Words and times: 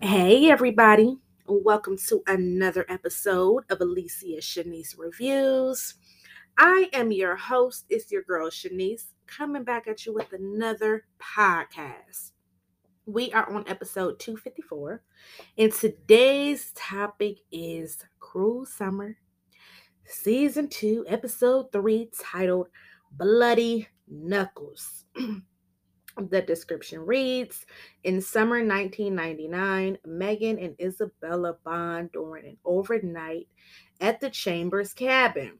Hey, 0.00 0.48
everybody. 0.48 1.18
Welcome 1.48 1.98
to 2.06 2.22
another 2.28 2.86
episode 2.88 3.64
of 3.68 3.80
Alicia 3.80 4.38
Shanice 4.38 4.96
Reviews. 4.96 5.94
I 6.56 6.88
am 6.92 7.10
your 7.10 7.34
host. 7.34 7.84
It's 7.90 8.12
your 8.12 8.22
girl, 8.22 8.48
Shanice, 8.48 9.06
coming 9.26 9.64
back 9.64 9.88
at 9.88 10.06
you 10.06 10.14
with 10.14 10.32
another 10.32 11.06
podcast. 11.20 12.30
We 13.06 13.32
are 13.32 13.52
on 13.52 13.64
episode 13.66 14.20
254, 14.20 15.02
and 15.58 15.72
today's 15.72 16.70
topic 16.76 17.38
is 17.50 18.04
Cruel 18.20 18.66
Summer, 18.66 19.16
Season 20.04 20.68
2, 20.68 21.06
Episode 21.08 21.72
3, 21.72 22.08
titled 22.16 22.68
Bloody 23.10 23.88
Knuckles. 24.06 25.06
The 26.18 26.42
description 26.42 27.06
reads 27.06 27.64
In 28.02 28.20
summer 28.20 28.56
1999, 28.56 29.98
Megan 30.04 30.58
and 30.58 30.74
Isabella 30.80 31.56
bond 31.64 32.10
during 32.12 32.44
an 32.44 32.56
overnight 32.64 33.46
at 34.00 34.18
the 34.18 34.28
Chambers 34.28 34.92
cabin. 34.92 35.58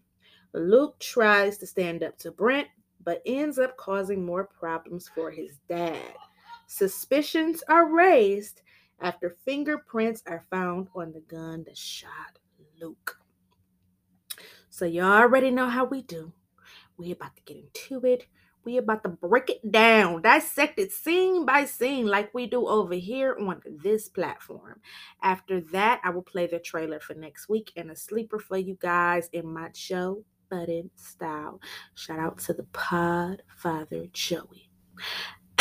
Luke 0.52 0.98
tries 0.98 1.58
to 1.58 1.66
stand 1.66 2.02
up 2.02 2.18
to 2.18 2.32
Brent, 2.32 2.66
but 3.04 3.22
ends 3.24 3.60
up 3.60 3.76
causing 3.76 4.24
more 4.24 4.44
problems 4.44 5.08
for 5.14 5.30
his 5.30 5.58
dad. 5.68 6.14
Suspicions 6.66 7.62
are 7.68 7.94
raised 7.94 8.62
after 9.00 9.36
fingerprints 9.44 10.24
are 10.26 10.44
found 10.50 10.88
on 10.96 11.12
the 11.12 11.20
gun 11.20 11.62
that 11.68 11.78
shot 11.78 12.40
Luke. 12.80 13.20
So, 14.70 14.84
y'all 14.84 15.22
already 15.22 15.52
know 15.52 15.68
how 15.68 15.84
we 15.84 16.02
do. 16.02 16.32
We're 16.96 17.14
about 17.14 17.36
to 17.36 17.42
get 17.42 17.56
into 17.56 18.04
it 18.04 18.26
we 18.68 18.76
about 18.76 19.02
to 19.02 19.08
break 19.08 19.48
it 19.48 19.72
down, 19.72 20.20
dissect 20.20 20.78
it 20.78 20.92
scene 20.92 21.46
by 21.46 21.64
scene, 21.64 22.06
like 22.06 22.34
we 22.34 22.46
do 22.46 22.68
over 22.68 22.92
here 22.92 23.34
on 23.40 23.62
this 23.66 24.10
platform. 24.10 24.80
After 25.22 25.62
that, 25.72 26.02
I 26.04 26.10
will 26.10 26.22
play 26.22 26.46
the 26.46 26.58
trailer 26.58 27.00
for 27.00 27.14
next 27.14 27.48
week 27.48 27.72
and 27.76 27.90
a 27.90 27.96
sleeper 27.96 28.38
for 28.38 28.58
you 28.58 28.76
guys 28.78 29.30
in 29.32 29.50
my 29.50 29.70
show 29.74 30.22
button 30.50 30.90
style. 30.96 31.62
Shout 31.94 32.18
out 32.18 32.38
to 32.40 32.52
the 32.52 32.64
pod 32.64 33.42
father 33.56 34.04
Joey. 34.12 34.68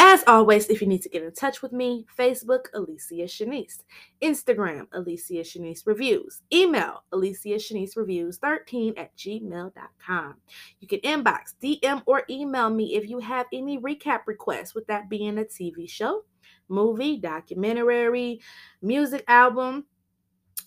As 0.09 0.23
always, 0.25 0.67
if 0.67 0.79
you 0.79 0.87
need 0.87 1.01
to 1.01 1.09
get 1.09 1.21
in 1.21 1.33
touch 1.33 1.61
with 1.61 1.73
me, 1.73 2.05
Facebook, 2.17 2.67
Alicia 2.73 3.25
Shanice. 3.25 3.83
Instagram, 4.23 4.87
Alicia 4.93 5.41
Shanice 5.41 5.85
Reviews. 5.85 6.43
Email, 6.53 7.03
Alicia 7.11 7.55
Shanice 7.55 7.97
Reviews 7.97 8.37
13 8.37 8.93
at 8.95 9.13
gmail.com. 9.17 10.35
You 10.79 10.87
can 10.87 10.99
inbox, 11.01 11.55
DM, 11.61 12.03
or 12.05 12.23
email 12.29 12.69
me 12.69 12.95
if 12.95 13.09
you 13.09 13.19
have 13.19 13.47
any 13.51 13.79
recap 13.79 14.21
requests, 14.27 14.73
with 14.73 14.87
that 14.87 15.09
being 15.09 15.39
a 15.39 15.43
TV 15.43 15.89
show, 15.89 16.23
movie, 16.69 17.17
documentary, 17.17 18.39
music 18.81 19.25
album. 19.27 19.87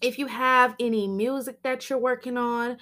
If 0.03 0.19
you 0.19 0.27
have 0.27 0.75
any 0.79 1.09
music 1.09 1.63
that 1.63 1.89
you're 1.89 1.99
working 1.99 2.37
on, 2.37 2.77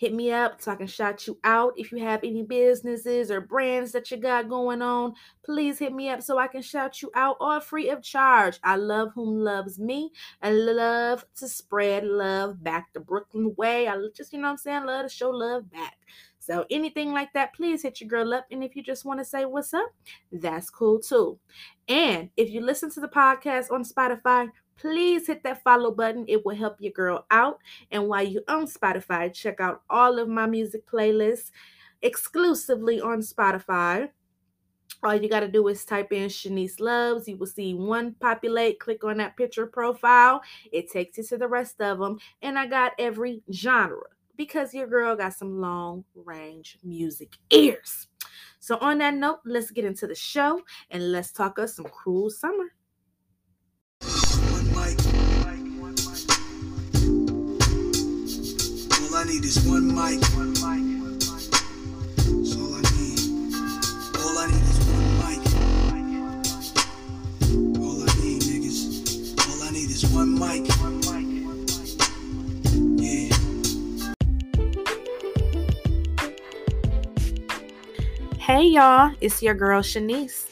hit 0.00 0.14
me 0.14 0.32
up 0.32 0.62
so 0.62 0.72
I 0.72 0.76
can 0.76 0.86
shout 0.86 1.26
you 1.26 1.38
out. 1.44 1.74
If 1.76 1.92
you 1.92 1.98
have 1.98 2.24
any 2.24 2.42
businesses 2.42 3.30
or 3.30 3.42
brands 3.42 3.92
that 3.92 4.10
you 4.10 4.16
got 4.16 4.48
going 4.48 4.80
on, 4.80 5.12
please 5.44 5.78
hit 5.78 5.92
me 5.92 6.08
up 6.08 6.22
so 6.22 6.38
I 6.38 6.46
can 6.46 6.62
shout 6.62 7.02
you 7.02 7.10
out 7.14 7.36
all 7.38 7.60
free 7.60 7.90
of 7.90 8.02
charge. 8.02 8.58
I 8.64 8.76
love 8.76 9.10
whom 9.14 9.44
loves 9.44 9.78
me 9.78 10.10
and 10.40 10.64
love 10.64 11.26
to 11.36 11.46
spread 11.46 12.06
love 12.06 12.64
back 12.64 12.94
the 12.94 13.00
Brooklyn 13.00 13.54
way. 13.58 13.88
I 13.88 13.96
just, 14.16 14.32
you 14.32 14.38
know 14.38 14.48
what 14.48 14.52
I'm 14.52 14.56
saying, 14.56 14.86
love 14.86 15.04
to 15.04 15.10
show 15.10 15.28
love 15.28 15.70
back. 15.70 15.98
So 16.38 16.64
anything 16.70 17.12
like 17.12 17.34
that, 17.34 17.54
please 17.54 17.82
hit 17.82 18.00
your 18.00 18.08
girl 18.08 18.32
up. 18.32 18.46
And 18.50 18.64
if 18.64 18.74
you 18.74 18.82
just 18.82 19.04
want 19.04 19.20
to 19.20 19.24
say 19.24 19.44
what's 19.44 19.74
up, 19.74 19.92
that's 20.32 20.70
cool 20.70 20.98
too. 20.98 21.38
And 21.88 22.30
if 22.38 22.48
you 22.48 22.62
listen 22.62 22.90
to 22.92 23.00
the 23.00 23.08
podcast 23.08 23.70
on 23.70 23.84
Spotify, 23.84 24.48
please 24.80 25.26
hit 25.26 25.42
that 25.42 25.62
follow 25.62 25.90
button. 25.90 26.24
It 26.28 26.44
will 26.44 26.56
help 26.56 26.76
your 26.80 26.92
girl 26.92 27.26
out. 27.30 27.58
And 27.90 28.08
while 28.08 28.26
you 28.26 28.42
on 28.48 28.66
Spotify, 28.66 29.32
check 29.32 29.60
out 29.60 29.82
all 29.90 30.18
of 30.18 30.28
my 30.28 30.46
music 30.46 30.88
playlists 30.90 31.50
exclusively 32.02 33.00
on 33.00 33.20
Spotify. 33.20 34.08
All 35.02 35.14
you 35.14 35.28
got 35.28 35.40
to 35.40 35.48
do 35.48 35.66
is 35.68 35.84
type 35.84 36.12
in 36.12 36.28
Shanice 36.28 36.80
Loves. 36.80 37.28
You 37.28 37.36
will 37.36 37.46
see 37.46 37.74
one 37.74 38.14
populate. 38.20 38.80
Click 38.80 39.04
on 39.04 39.18
that 39.18 39.36
picture 39.36 39.66
profile. 39.66 40.42
It 40.72 40.90
takes 40.90 41.18
you 41.18 41.24
to 41.24 41.38
the 41.38 41.48
rest 41.48 41.80
of 41.80 41.98
them. 41.98 42.18
And 42.42 42.58
I 42.58 42.66
got 42.66 42.92
every 42.98 43.42
genre 43.52 44.08
because 44.36 44.74
your 44.74 44.86
girl 44.86 45.16
got 45.16 45.34
some 45.34 45.60
long 45.60 46.04
range 46.14 46.78
music 46.82 47.36
ears. 47.50 48.08
So, 48.58 48.76
on 48.78 48.98
that 48.98 49.14
note, 49.14 49.40
let's 49.46 49.70
get 49.70 49.86
into 49.86 50.06
the 50.06 50.14
show 50.14 50.60
and 50.90 51.12
let's 51.12 51.32
talk 51.32 51.58
us 51.58 51.76
some 51.76 51.86
cruel 51.86 52.28
summer. 52.28 52.66
Need 59.30 59.44
is 59.44 59.64
one 59.64 59.86
mic. 59.86 60.20
One 60.34 60.52
mic. 60.54 60.80
Hey 78.38 78.64
y'all, 78.64 79.14
it's 79.20 79.42
your 79.42 79.54
girl 79.54 79.80
Shanice. 79.80 80.46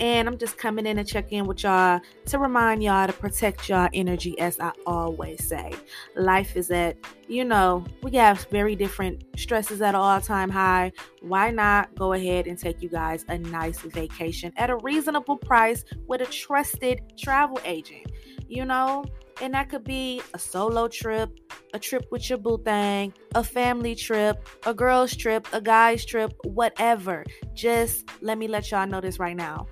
And 0.00 0.28
I'm 0.28 0.38
just 0.38 0.58
coming 0.58 0.86
in 0.86 0.96
to 0.96 1.04
check 1.04 1.32
in 1.32 1.46
with 1.46 1.62
y'all 1.62 2.00
to 2.26 2.38
remind 2.38 2.82
y'all 2.82 3.06
to 3.06 3.12
protect 3.12 3.68
y'all 3.68 3.88
energy, 3.92 4.38
as 4.38 4.58
I 4.58 4.72
always 4.86 5.44
say. 5.44 5.72
Life 6.16 6.56
is 6.56 6.70
at, 6.70 6.96
you 7.28 7.44
know, 7.44 7.84
we 8.02 8.12
have 8.12 8.46
very 8.50 8.74
different 8.74 9.22
stresses 9.36 9.80
at 9.82 9.94
all 9.94 10.20
time 10.20 10.50
high. 10.50 10.92
Why 11.20 11.50
not 11.50 11.94
go 11.94 12.14
ahead 12.14 12.46
and 12.46 12.58
take 12.58 12.82
you 12.82 12.88
guys 12.88 13.24
a 13.28 13.38
nice 13.38 13.80
vacation 13.80 14.52
at 14.56 14.70
a 14.70 14.76
reasonable 14.76 15.36
price 15.36 15.84
with 16.06 16.20
a 16.20 16.26
trusted 16.26 17.00
travel 17.18 17.60
agent? 17.64 18.06
You 18.48 18.64
know, 18.64 19.04
and 19.40 19.54
that 19.54 19.68
could 19.68 19.84
be 19.84 20.20
a 20.34 20.38
solo 20.38 20.88
trip, 20.88 21.30
a 21.74 21.78
trip 21.78 22.06
with 22.10 22.28
your 22.28 22.38
boo 22.38 22.58
thing, 22.64 23.12
a 23.34 23.42
family 23.42 23.94
trip, 23.94 24.46
a 24.66 24.74
girl's 24.74 25.16
trip, 25.16 25.46
a 25.52 25.60
guy's 25.60 26.04
trip, 26.04 26.32
whatever. 26.44 27.24
Just 27.54 28.08
let 28.20 28.38
me 28.38 28.48
let 28.48 28.70
y'all 28.70 28.86
know 28.86 29.00
this 29.00 29.18
right 29.18 29.36
now. 29.36 29.66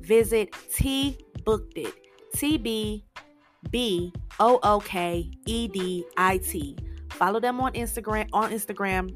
Visit 0.00 0.54
T 0.74 1.18
Booked 1.44 1.76
It. 1.76 1.94
T 2.34 2.58
B 2.58 3.04
B 3.70 4.12
O 4.40 4.58
O 4.62 4.80
K 4.80 5.30
E 5.46 5.68
D 5.68 6.04
I 6.16 6.38
T. 6.38 6.76
Follow 7.10 7.38
them 7.38 7.60
on 7.60 7.72
Instagram 7.74 8.28
on 8.32 8.50
Instagram, 8.50 9.14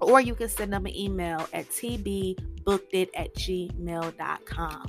or 0.00 0.20
you 0.20 0.34
can 0.34 0.48
send 0.48 0.72
them 0.72 0.84
an 0.86 0.94
email 0.94 1.48
at 1.52 1.68
tbbookedit 1.70 3.08
at 3.14 3.34
gmail.com. 3.34 4.86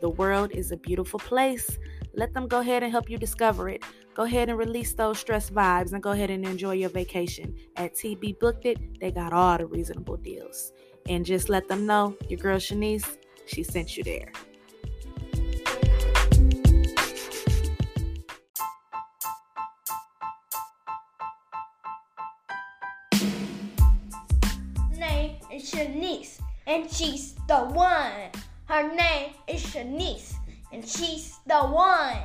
The 0.00 0.10
world 0.10 0.50
is 0.52 0.72
a 0.72 0.76
beautiful 0.76 1.20
place. 1.20 1.78
Let 2.14 2.34
them 2.34 2.46
go 2.46 2.60
ahead 2.60 2.82
and 2.82 2.92
help 2.92 3.08
you 3.08 3.18
discover 3.18 3.68
it. 3.68 3.82
Go 4.14 4.24
ahead 4.24 4.48
and 4.48 4.58
release 4.58 4.92
those 4.92 5.18
stress 5.18 5.48
vibes 5.48 5.92
and 5.92 6.02
go 6.02 6.10
ahead 6.10 6.30
and 6.30 6.44
enjoy 6.44 6.74
your 6.74 6.90
vacation. 6.90 7.56
At 7.76 7.94
TB 7.94 8.38
Booked 8.38 8.66
It, 8.66 9.00
they 9.00 9.10
got 9.10 9.32
all 9.32 9.56
the 9.56 9.66
reasonable 9.66 10.18
deals. 10.18 10.72
And 11.08 11.24
just 11.24 11.48
let 11.48 11.68
them 11.68 11.86
know 11.86 12.16
your 12.28 12.38
girl 12.38 12.58
Shanice, 12.58 13.16
she 13.46 13.62
sent 13.62 13.96
you 13.96 14.04
there. 14.04 14.30
name 24.98 25.36
is 25.52 25.70
Shanice, 25.70 26.38
and 26.66 26.90
she's 26.90 27.34
the 27.48 27.58
one. 27.58 28.30
Her 28.66 28.94
name 28.94 29.34
is 29.48 29.62
Shanice, 29.62 30.34
and 30.72 30.88
she's 30.88 31.38
the 31.46 31.58
one. 31.58 32.22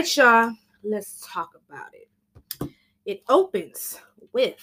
Right, 0.00 0.16
y'all, 0.16 0.54
let's 0.82 1.26
talk 1.30 1.50
about 1.68 1.88
it. 1.92 2.70
It 3.04 3.22
opens 3.28 4.00
with 4.32 4.56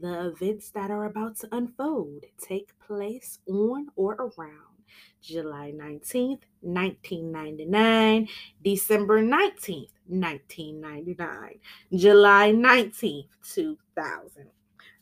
The 0.00 0.28
events 0.28 0.70
that 0.70 0.92
are 0.92 1.06
about 1.06 1.36
to 1.38 1.48
unfold 1.50 2.22
take 2.40 2.78
place 2.78 3.40
on 3.48 3.88
or 3.96 4.14
around 4.14 4.84
July 5.20 5.72
19th, 5.74 6.42
1999, 6.60 8.28
December 8.62 9.22
19th, 9.22 9.90
1999, 10.06 11.58
July 11.94 12.52
19th, 12.52 13.26
2000. 13.42 14.50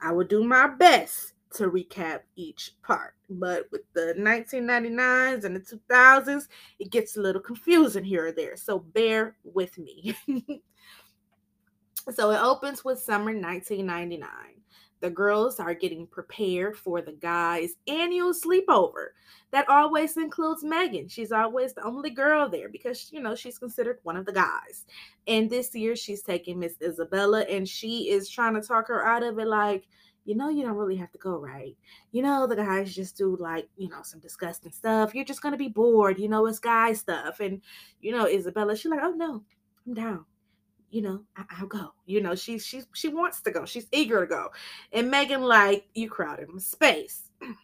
I 0.00 0.12
will 0.12 0.24
do 0.24 0.44
my 0.44 0.68
best 0.68 1.34
to 1.54 1.70
recap 1.70 2.20
each 2.34 2.72
part, 2.82 3.14
but 3.30 3.66
with 3.70 3.82
the 3.92 4.14
1999s 4.18 5.44
and 5.44 5.56
the 5.56 5.60
2000s, 5.60 6.48
it 6.78 6.90
gets 6.90 7.16
a 7.16 7.20
little 7.20 7.40
confusing 7.40 8.04
here 8.04 8.26
or 8.26 8.32
there, 8.32 8.56
so 8.56 8.78
bear 8.78 9.36
with 9.44 9.78
me. 9.78 10.14
so 12.14 12.30
it 12.30 12.40
opens 12.40 12.84
with 12.84 13.00
summer 13.00 13.32
1999. 13.32 14.28
The 15.00 15.10
girls 15.10 15.60
are 15.60 15.74
getting 15.74 16.06
prepared 16.06 16.76
for 16.76 17.02
the 17.02 17.12
guys' 17.12 17.76
annual 17.86 18.32
sleepover 18.32 19.08
that 19.50 19.68
always 19.68 20.16
includes 20.16 20.64
Megan. 20.64 21.08
She's 21.08 21.32
always 21.32 21.74
the 21.74 21.84
only 21.84 22.10
girl 22.10 22.48
there 22.48 22.68
because, 22.68 23.12
you 23.12 23.20
know, 23.20 23.34
she's 23.34 23.58
considered 23.58 23.98
one 24.02 24.16
of 24.16 24.26
the 24.26 24.32
guys. 24.32 24.86
And 25.26 25.50
this 25.50 25.74
year 25.74 25.96
she's 25.96 26.22
taking 26.22 26.58
Miss 26.58 26.74
Isabella 26.82 27.42
and 27.42 27.68
she 27.68 28.10
is 28.10 28.28
trying 28.28 28.54
to 28.54 28.66
talk 28.66 28.88
her 28.88 29.06
out 29.06 29.22
of 29.22 29.38
it 29.38 29.46
like, 29.46 29.86
you 30.26 30.34
know, 30.34 30.50
you 30.50 30.62
don't 30.64 30.76
really 30.76 30.96
have 30.96 31.12
to 31.12 31.18
go, 31.18 31.38
right? 31.38 31.76
You 32.12 32.22
know, 32.22 32.46
the 32.46 32.56
guys 32.56 32.94
just 32.94 33.16
do 33.16 33.36
like, 33.40 33.68
you 33.76 33.88
know, 33.88 34.02
some 34.02 34.20
disgusting 34.20 34.72
stuff. 34.72 35.14
You're 35.14 35.24
just 35.24 35.40
to 35.52 35.58
be 35.58 35.68
bored. 35.68 36.18
You 36.18 36.28
know, 36.28 36.46
it's 36.46 36.58
guy 36.58 36.92
stuff. 36.92 37.40
And, 37.40 37.62
you 38.00 38.12
know, 38.12 38.26
Isabella, 38.26 38.76
she's 38.76 38.90
like, 38.90 39.00
oh, 39.02 39.12
no, 39.12 39.42
I'm 39.86 39.94
down 39.94 40.26
you 40.90 41.02
know, 41.02 41.20
I- 41.36 41.60
will 41.60 41.68
go. 41.68 41.92
You 42.06 42.20
know, 42.22 42.34
she's 42.34 42.64
she 42.64 42.82
she 42.94 43.08
wants 43.08 43.42
to 43.42 43.50
go. 43.50 43.66
She's 43.66 43.88
eager 43.92 44.20
to 44.20 44.26
go. 44.26 44.48
And 44.92 45.10
Megan, 45.10 45.42
like, 45.42 45.86
you 45.94 46.08
crowded 46.08 46.48
space. 46.60 47.30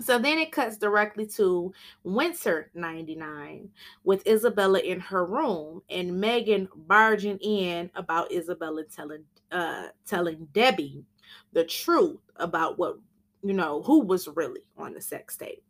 So 0.00 0.18
then 0.18 0.38
it 0.38 0.50
cuts 0.50 0.78
directly 0.78 1.26
to 1.36 1.74
Winter 2.04 2.70
99 2.74 3.68
with 4.02 4.26
Isabella 4.26 4.78
in 4.78 4.98
her 4.98 5.26
room 5.26 5.82
and 5.90 6.18
Megan 6.18 6.68
barging 6.74 7.36
in 7.38 7.90
about 7.94 8.32
Isabella 8.32 8.84
telling 8.84 9.24
uh 9.52 9.88
telling 10.06 10.48
Debbie 10.52 11.04
the 11.52 11.64
truth 11.64 12.20
about 12.36 12.78
what 12.78 12.98
you 13.42 13.54
know 13.54 13.82
who 13.82 14.00
was 14.00 14.28
really 14.28 14.64
on 14.76 14.92
the 14.92 15.00
sex 15.00 15.36
tape. 15.36 15.62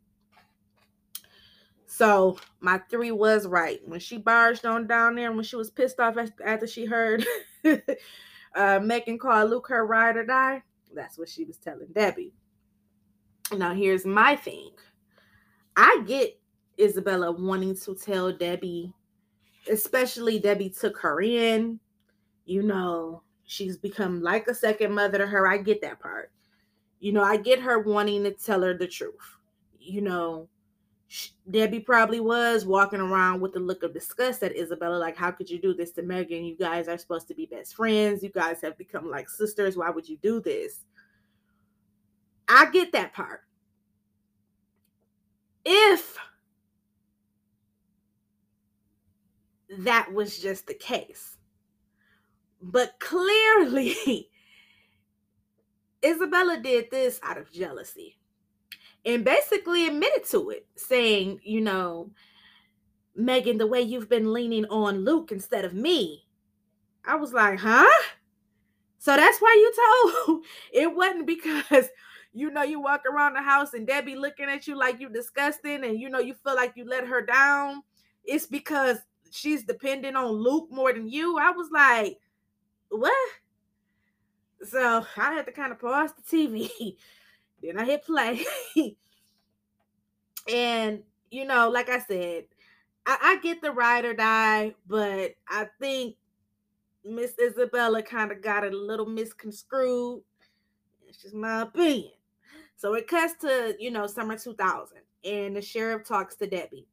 So 1.87 2.37
my 2.61 2.79
three 2.89 3.11
was 3.11 3.47
right. 3.47 3.81
When 3.85 3.99
she 3.99 4.17
barged 4.17 4.65
on 4.65 4.87
down 4.87 5.15
there, 5.15 5.31
when 5.31 5.43
she 5.43 5.57
was 5.57 5.69
pissed 5.69 5.99
off 5.99 6.15
after 6.43 6.65
she 6.65 6.85
heard 6.85 7.25
uh, 8.55 8.79
Megan 8.81 9.19
call 9.19 9.45
Luke 9.45 9.67
her 9.67 9.85
ride 9.85 10.15
or 10.15 10.25
die, 10.25 10.63
that's 10.95 11.17
what 11.17 11.27
she 11.27 11.43
was 11.43 11.57
telling 11.57 11.89
Debbie. 11.91 12.33
Now 13.55 13.73
here's 13.73 14.05
my 14.05 14.37
thing. 14.37 14.71
I 15.75 16.03
get 16.05 16.39
Isabella 16.79 17.31
wanting 17.31 17.75
to 17.75 17.95
tell 17.95 18.31
Debbie, 18.31 18.93
especially 19.69 20.39
Debbie 20.39 20.69
took 20.69 20.97
her 20.99 21.21
in. 21.21 21.79
You 22.45 22.63
know, 22.63 23.23
she's 23.51 23.75
become 23.75 24.21
like 24.21 24.47
a 24.47 24.55
second 24.55 24.93
mother 24.93 25.17
to 25.17 25.27
her. 25.27 25.45
I 25.45 25.57
get 25.57 25.81
that 25.81 25.99
part. 25.99 26.31
You 27.01 27.11
know, 27.11 27.23
I 27.23 27.35
get 27.35 27.59
her 27.59 27.79
wanting 27.79 28.23
to 28.23 28.31
tell 28.31 28.61
her 28.61 28.73
the 28.73 28.87
truth. 28.87 29.37
You 29.77 30.01
know, 30.01 30.47
Debbie 31.49 31.81
probably 31.81 32.21
was 32.21 32.65
walking 32.65 33.01
around 33.01 33.41
with 33.41 33.53
a 33.57 33.59
look 33.59 33.83
of 33.83 33.93
disgust 33.93 34.41
at 34.43 34.55
Isabella, 34.55 34.95
like, 34.95 35.17
how 35.17 35.31
could 35.31 35.49
you 35.49 35.59
do 35.59 35.73
this 35.73 35.91
to 35.91 36.01
Megan? 36.01 36.45
You 36.45 36.55
guys 36.55 36.87
are 36.87 36.97
supposed 36.97 37.27
to 37.27 37.33
be 37.33 37.45
best 37.45 37.75
friends. 37.75 38.23
You 38.23 38.29
guys 38.29 38.61
have 38.61 38.77
become 38.77 39.09
like 39.09 39.29
sisters. 39.29 39.75
Why 39.75 39.89
would 39.89 40.07
you 40.07 40.17
do 40.21 40.39
this? 40.39 40.85
I 42.47 42.71
get 42.71 42.93
that 42.93 43.13
part. 43.13 43.41
If 45.65 46.17
that 49.79 50.13
was 50.13 50.39
just 50.39 50.67
the 50.67 50.73
case, 50.73 51.35
but 52.61 52.99
clearly, 52.99 54.29
Isabella 56.05 56.59
did 56.61 56.89
this 56.91 57.19
out 57.23 57.37
of 57.37 57.51
jealousy 57.51 58.17
and 59.05 59.25
basically 59.25 59.87
admitted 59.87 60.25
to 60.29 60.49
it, 60.51 60.65
saying, 60.75 61.39
you 61.43 61.61
know, 61.61 62.11
Megan, 63.15 63.57
the 63.57 63.67
way 63.67 63.81
you've 63.81 64.09
been 64.09 64.31
leaning 64.33 64.65
on 64.65 65.03
Luke 65.03 65.31
instead 65.31 65.65
of 65.65 65.73
me. 65.73 66.25
I 67.05 67.15
was 67.15 67.33
like, 67.33 67.59
huh? 67.59 67.89
So 68.99 69.15
that's 69.15 69.39
why 69.39 69.53
you 69.55 70.23
told. 70.25 70.45
It 70.71 70.95
wasn't 70.95 71.25
because 71.25 71.89
you 72.33 72.49
know 72.51 72.63
you 72.63 72.79
walk 72.79 73.01
around 73.05 73.33
the 73.33 73.41
house 73.41 73.73
and 73.73 73.85
Debbie 73.85 74.15
looking 74.15 74.45
at 74.45 74.67
you 74.67 74.77
like 74.77 75.01
you 75.01 75.09
disgusting 75.09 75.83
and 75.83 75.99
you 75.99 76.09
know 76.09 76.19
you 76.19 76.33
feel 76.33 76.55
like 76.55 76.73
you 76.75 76.85
let 76.85 77.07
her 77.07 77.21
down. 77.25 77.81
It's 78.23 78.45
because 78.45 78.99
she's 79.31 79.63
dependent 79.63 80.15
on 80.15 80.31
Luke 80.31 80.67
more 80.71 80.93
than 80.93 81.09
you. 81.09 81.37
I 81.39 81.51
was 81.51 81.69
like, 81.71 82.19
what? 82.91 83.29
So 84.63 85.05
I 85.17 85.33
had 85.33 85.45
to 85.47 85.51
kind 85.51 85.71
of 85.71 85.79
pause 85.79 86.11
the 86.13 86.37
TV 86.37 86.97
then 87.61 87.79
I 87.79 87.85
hit 87.85 88.05
play. 88.05 88.43
and, 90.51 91.03
you 91.29 91.45
know, 91.45 91.69
like 91.69 91.89
I 91.89 91.99
said, 91.99 92.45
I, 93.05 93.17
I 93.21 93.39
get 93.41 93.61
the 93.61 93.71
ride 93.71 94.05
or 94.05 94.13
die, 94.13 94.75
but 94.87 95.35
I 95.47 95.67
think 95.79 96.15
Miss 97.05 97.33
Isabella 97.39 98.01
kind 98.01 98.31
of 98.31 98.41
got 98.41 98.65
a 98.65 98.69
little 98.69 99.05
misconstrued. 99.05 100.21
It's 101.07 101.21
just 101.21 101.35
my 101.35 101.61
opinion. 101.61 102.11
So 102.75 102.93
it 102.95 103.07
cuts 103.07 103.33
to, 103.41 103.75
you 103.79 103.91
know, 103.91 104.07
summer 104.07 104.37
2000, 104.37 104.97
and 105.23 105.55
the 105.55 105.61
sheriff 105.61 106.07
talks 106.07 106.35
to 106.37 106.47
Debbie. 106.47 106.87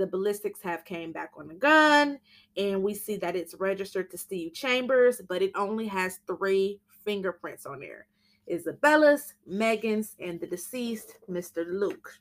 The 0.00 0.06
ballistics 0.06 0.62
have 0.62 0.86
came 0.86 1.12
back 1.12 1.32
on 1.36 1.46
the 1.46 1.54
gun, 1.54 2.18
and 2.56 2.82
we 2.82 2.94
see 2.94 3.18
that 3.18 3.36
it's 3.36 3.54
registered 3.56 4.10
to 4.10 4.16
Steve 4.16 4.54
Chambers, 4.54 5.20
but 5.28 5.42
it 5.42 5.52
only 5.54 5.86
has 5.88 6.20
three 6.26 6.80
fingerprints 7.04 7.66
on 7.66 7.80
there. 7.80 8.06
Isabella's, 8.50 9.34
Megan's, 9.46 10.16
and 10.18 10.40
the 10.40 10.46
deceased 10.46 11.18
Mr. 11.30 11.66
Luke. 11.70 12.18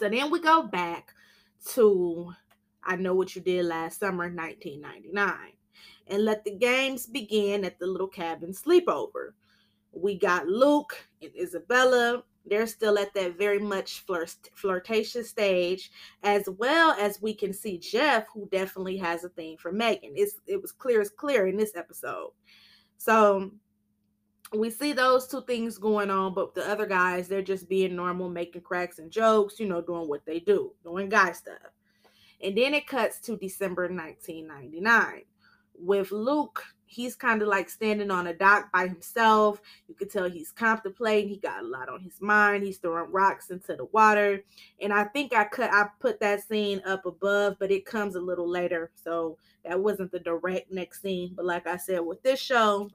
So 0.00 0.08
then 0.08 0.32
we 0.32 0.40
go 0.40 0.64
back 0.64 1.14
to 1.74 2.32
I 2.82 2.96
Know 2.96 3.14
What 3.14 3.36
You 3.36 3.42
Did 3.42 3.66
Last 3.66 4.00
Summer, 4.00 4.24
1999, 4.24 5.52
and 6.08 6.24
let 6.24 6.42
the 6.42 6.56
games 6.56 7.06
begin 7.06 7.64
at 7.64 7.78
the 7.78 7.86
little 7.86 8.08
cabin 8.08 8.50
sleepover. 8.50 9.34
We 9.92 10.18
got 10.18 10.46
Luke 10.46 10.96
and 11.22 11.30
Isabella. 11.40 12.22
They're 12.46 12.66
still 12.66 12.98
at 12.98 13.12
that 13.14 13.36
very 13.36 13.58
much 13.58 14.00
flirt- 14.00 14.50
flirtatious 14.54 15.28
stage, 15.28 15.90
as 16.22 16.48
well 16.58 16.92
as 16.92 17.20
we 17.20 17.34
can 17.34 17.52
see 17.52 17.78
Jeff, 17.78 18.26
who 18.32 18.48
definitely 18.50 18.96
has 18.96 19.24
a 19.24 19.28
thing 19.28 19.56
for 19.58 19.70
Megan. 19.70 20.12
It's, 20.16 20.40
it 20.46 20.60
was 20.60 20.72
clear 20.72 21.00
as 21.00 21.10
clear 21.10 21.46
in 21.46 21.56
this 21.56 21.76
episode. 21.76 22.30
So 22.96 23.52
we 24.56 24.70
see 24.70 24.92
those 24.92 25.26
two 25.26 25.42
things 25.42 25.78
going 25.78 26.10
on, 26.10 26.32
but 26.32 26.54
the 26.54 26.68
other 26.68 26.86
guys, 26.86 27.28
they're 27.28 27.42
just 27.42 27.68
being 27.68 27.94
normal, 27.94 28.30
making 28.30 28.62
cracks 28.62 28.98
and 28.98 29.10
jokes, 29.10 29.60
you 29.60 29.66
know, 29.68 29.82
doing 29.82 30.08
what 30.08 30.24
they 30.24 30.40
do, 30.40 30.72
doing 30.82 31.08
guy 31.08 31.32
stuff. 31.32 31.56
And 32.42 32.56
then 32.56 32.72
it 32.72 32.86
cuts 32.86 33.20
to 33.20 33.36
December 33.36 33.88
1999 33.88 35.22
with 35.74 36.12
Luke. 36.12 36.64
He's 36.88 37.14
kind 37.14 37.42
of 37.42 37.48
like 37.48 37.68
standing 37.68 38.10
on 38.10 38.26
a 38.26 38.34
dock 38.34 38.72
by 38.72 38.88
himself. 38.88 39.60
You 39.88 39.94
can 39.94 40.08
tell 40.08 40.28
he's 40.28 40.50
contemplating. 40.50 41.28
He 41.28 41.36
got 41.36 41.62
a 41.62 41.66
lot 41.66 41.88
on 41.88 42.00
his 42.00 42.20
mind. 42.20 42.64
He's 42.64 42.78
throwing 42.78 43.12
rocks 43.12 43.50
into 43.50 43.76
the 43.76 43.84
water. 43.86 44.42
And 44.80 44.92
I 44.92 45.04
think 45.04 45.34
I 45.34 45.44
cut 45.44 45.72
I 45.72 45.88
put 46.00 46.18
that 46.20 46.46
scene 46.46 46.80
up 46.86 47.04
above, 47.06 47.56
but 47.58 47.70
it 47.70 47.84
comes 47.84 48.14
a 48.14 48.20
little 48.20 48.48
later. 48.48 48.90
So 48.94 49.36
that 49.64 49.78
wasn't 49.78 50.12
the 50.12 50.20
direct 50.20 50.72
next 50.72 51.02
scene. 51.02 51.32
But 51.36 51.44
like 51.44 51.66
I 51.66 51.76
said, 51.76 52.00
with 52.00 52.22
this 52.22 52.40
show, 52.40 52.88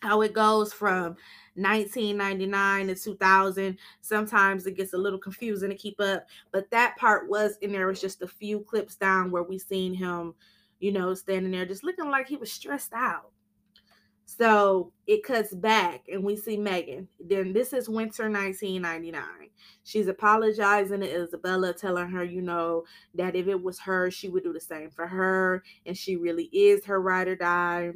how 0.00 0.20
it 0.22 0.32
goes 0.32 0.72
from 0.72 1.16
1999 1.54 2.88
to 2.88 2.94
2000 2.94 3.78
sometimes 4.02 4.66
it 4.66 4.76
gets 4.76 4.92
a 4.92 4.98
little 4.98 5.18
confusing 5.18 5.70
to 5.70 5.74
keep 5.74 5.98
up 6.00 6.26
but 6.52 6.70
that 6.70 6.94
part 6.96 7.30
was 7.30 7.56
in 7.62 7.72
there 7.72 7.86
was 7.86 8.00
just 8.00 8.20
a 8.20 8.28
few 8.28 8.60
clips 8.60 8.94
down 8.94 9.30
where 9.30 9.42
we 9.42 9.58
seen 9.58 9.94
him 9.94 10.34
you 10.80 10.92
know 10.92 11.14
standing 11.14 11.52
there 11.52 11.66
just 11.66 11.84
looking 11.84 12.10
like 12.10 12.28
he 12.28 12.36
was 12.36 12.52
stressed 12.52 12.92
out. 12.92 13.30
So 14.24 14.92
it 15.06 15.22
cuts 15.22 15.54
back 15.54 16.06
and 16.12 16.24
we 16.24 16.36
see 16.36 16.56
megan. 16.56 17.08
Then 17.20 17.52
this 17.52 17.72
is 17.72 17.88
winter 17.88 18.28
1999 18.30 19.50
she's 19.84 20.08
apologizing 20.08 20.98
to 21.00 21.08
isabella 21.08 21.72
telling 21.72 22.08
her 22.08 22.24
you 22.24 22.42
know 22.42 22.82
that 23.14 23.36
if 23.36 23.46
it 23.46 23.62
was 23.62 23.78
her 23.78 24.10
she 24.10 24.28
would 24.28 24.42
do 24.42 24.52
the 24.52 24.60
same 24.60 24.90
for 24.90 25.06
her 25.06 25.62
and 25.86 25.96
she 25.96 26.16
really 26.16 26.50
is 26.52 26.84
her 26.84 27.00
ride 27.00 27.28
or 27.28 27.36
die. 27.36 27.92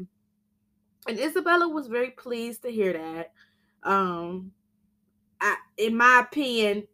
And 1.08 1.18
Isabella 1.18 1.68
was 1.68 1.87
very 1.88 2.10
pleased 2.10 2.62
to 2.62 2.70
hear 2.70 2.92
that. 2.92 3.32
Um, 3.82 4.52
I, 5.40 5.56
in 5.78 5.96
my 5.96 6.20
opinion, 6.20 6.87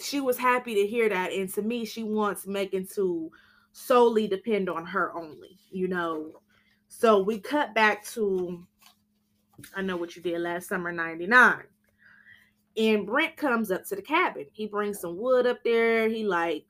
she 0.00 0.20
was 0.20 0.36
happy 0.36 0.74
to 0.74 0.86
hear 0.86 1.08
that, 1.08 1.32
and 1.32 1.48
to 1.54 1.62
me, 1.62 1.84
she 1.84 2.02
wants 2.02 2.46
Megan 2.46 2.86
to 2.94 3.30
solely 3.72 4.28
depend 4.28 4.68
on 4.68 4.86
her 4.86 5.14
only. 5.14 5.58
You 5.70 5.88
know, 5.88 6.40
so 6.88 7.22
we 7.22 7.38
cut 7.38 7.74
back 7.74 8.04
to 8.08 8.66
I 9.74 9.82
know 9.82 9.96
what 9.96 10.16
you 10.16 10.22
did 10.22 10.40
last 10.40 10.68
summer, 10.68 10.92
99. 10.92 11.62
And 12.76 13.06
Brent 13.06 13.36
comes 13.36 13.70
up 13.70 13.84
to 13.86 13.96
the 13.96 14.02
cabin. 14.02 14.46
He 14.52 14.66
brings 14.66 15.00
some 15.00 15.16
wood 15.18 15.46
up 15.46 15.62
there. 15.62 16.08
He 16.08 16.24
like, 16.24 16.64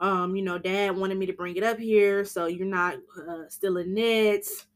um, 0.00 0.34
you 0.34 0.42
know, 0.42 0.58
dad 0.58 0.96
wanted 0.96 1.18
me 1.18 1.26
to 1.26 1.32
bring 1.32 1.56
it 1.56 1.62
up 1.62 1.78
here 1.78 2.24
so 2.24 2.46
you're 2.46 2.66
not 2.66 2.96
uh, 3.28 3.48
stealing 3.48 3.94
Ned's, 3.94 4.66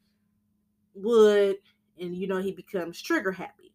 wood, 0.95 1.57
and 1.99 2.15
you 2.15 2.27
know, 2.27 2.39
he 2.39 2.53
becomes 2.53 3.01
trigger 3.01 3.33
happy. 3.33 3.73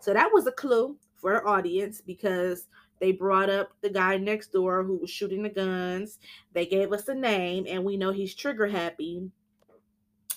So 0.00 0.12
that 0.14 0.30
was 0.32 0.46
a 0.46 0.52
clue 0.52 0.96
for 1.16 1.34
our 1.34 1.46
audience 1.46 2.00
because 2.00 2.68
they 3.00 3.12
brought 3.12 3.50
up 3.50 3.72
the 3.80 3.90
guy 3.90 4.16
next 4.16 4.52
door 4.52 4.82
who 4.82 4.96
was 4.96 5.10
shooting 5.10 5.42
the 5.42 5.48
guns. 5.48 6.18
They 6.52 6.66
gave 6.66 6.92
us 6.92 7.08
a 7.08 7.14
name, 7.14 7.66
and 7.68 7.84
we 7.84 7.96
know 7.96 8.12
he's 8.12 8.34
trigger 8.34 8.66
happy. 8.66 9.30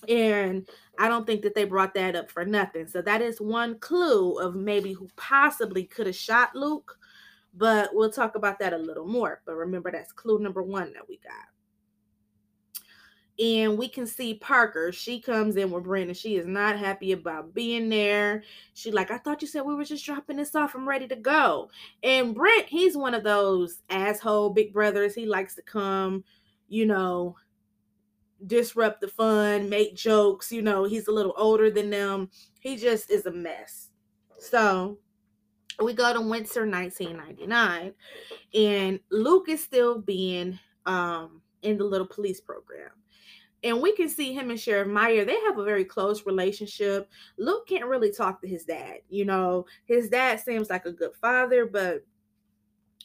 And 0.08 0.68
I 0.98 1.10
don't 1.10 1.26
think 1.26 1.42
that 1.42 1.56
they 1.56 1.66
brought 1.66 1.94
that 1.96 2.16
up 2.16 2.32
for 2.32 2.46
nothing. 2.46 2.88
So 2.88 3.02
that 3.02 3.22
is 3.22 3.42
one 3.42 3.80
clue 3.80 4.40
of 4.40 4.56
maybe 4.56 4.94
who 4.94 5.10
possibly 5.16 5.84
could 5.84 6.08
have 6.08 6.16
shot 6.16 6.56
Luke. 6.56 6.98
But 7.54 7.90
we'll 7.94 8.12
talk 8.12 8.36
about 8.36 8.60
that 8.60 8.74
a 8.74 8.78
little 8.78 9.08
more. 9.08 9.42
But 9.46 9.56
remember, 9.56 9.92
that's 9.92 10.12
clue 10.12 10.40
number 10.40 10.64
one 10.64 10.94
that 10.94 11.08
we 11.10 11.18
got 11.18 11.48
and 13.40 13.78
we 13.78 13.88
can 13.88 14.06
see 14.06 14.34
Parker. 14.34 14.92
She 14.92 15.22
comes 15.22 15.56
in 15.56 15.72
with 15.72 15.86
Brandon. 15.86 16.14
She 16.14 16.36
is 16.36 16.46
not 16.46 16.78
happy 16.78 17.14
about 17.14 17.54
being 17.54 17.88
there. 17.88 18.44
She 18.74 18.92
like, 18.92 19.12
I 19.12 19.18
thought 19.18 19.42
you 19.42 19.48
said 19.48 19.62
we 19.62 19.76
were 19.76 19.86
just 19.86 20.06
dropping 20.06 20.36
this 20.36 20.56
off. 20.56 20.76
I'm 20.76 20.88
ready 20.88 21.08
to 21.08 21.16
go. 21.16 21.70
And 22.04 22.36
Brent, 22.36 22.66
he's 22.68 22.98
one 22.98 23.14
of 23.14 23.24
those 23.24 23.82
asshole 23.90 24.50
big 24.50 24.74
brothers. 24.74 25.16
He 25.16 25.26
likes 25.26 25.56
to 25.56 25.62
come, 25.62 26.26
you 26.68 26.86
know, 26.86 27.38
disrupt 28.46 29.00
the 29.00 29.08
fun, 29.08 29.70
make 29.70 29.96
jokes. 29.96 30.52
You 30.52 30.62
know, 30.62 30.84
he's 30.84 31.08
a 31.08 31.14
little 31.14 31.34
older 31.38 31.72
than 31.72 31.90
them. 31.90 32.30
He 32.60 32.76
just 32.76 33.10
is 33.10 33.26
a 33.26 33.32
mess. 33.32 33.88
So 34.38 34.98
we 35.82 35.94
go 35.94 36.12
to 36.12 36.20
winter 36.20 36.68
1999, 36.68 37.94
and 38.54 39.00
Luke 39.12 39.48
is 39.48 39.64
still 39.64 40.02
being 40.02 40.60
um 40.86 41.42
in 41.62 41.78
the 41.78 41.84
little 41.84 42.08
police 42.08 42.40
program 42.40 42.90
and 43.64 43.82
we 43.82 43.94
can 43.94 44.08
see 44.08 44.34
him 44.34 44.50
and 44.50 44.60
Sheriff 44.60 44.88
Meyer, 44.88 45.26
they 45.26 45.40
have 45.42 45.58
a 45.58 45.64
very 45.64 45.84
close 45.84 46.26
relationship. 46.26 47.10
Luke 47.38 47.68
can't 47.68 47.86
really 47.86 48.12
talk 48.12 48.42
to 48.42 48.48
his 48.48 48.64
dad. 48.64 49.00
You 49.10 49.26
know, 49.26 49.66
his 49.86 50.10
dad 50.10 50.40
seems 50.40 50.70
like 50.70 50.86
a 50.86 50.94
good 50.94 51.14
father, 51.16 51.66
but 51.66 52.06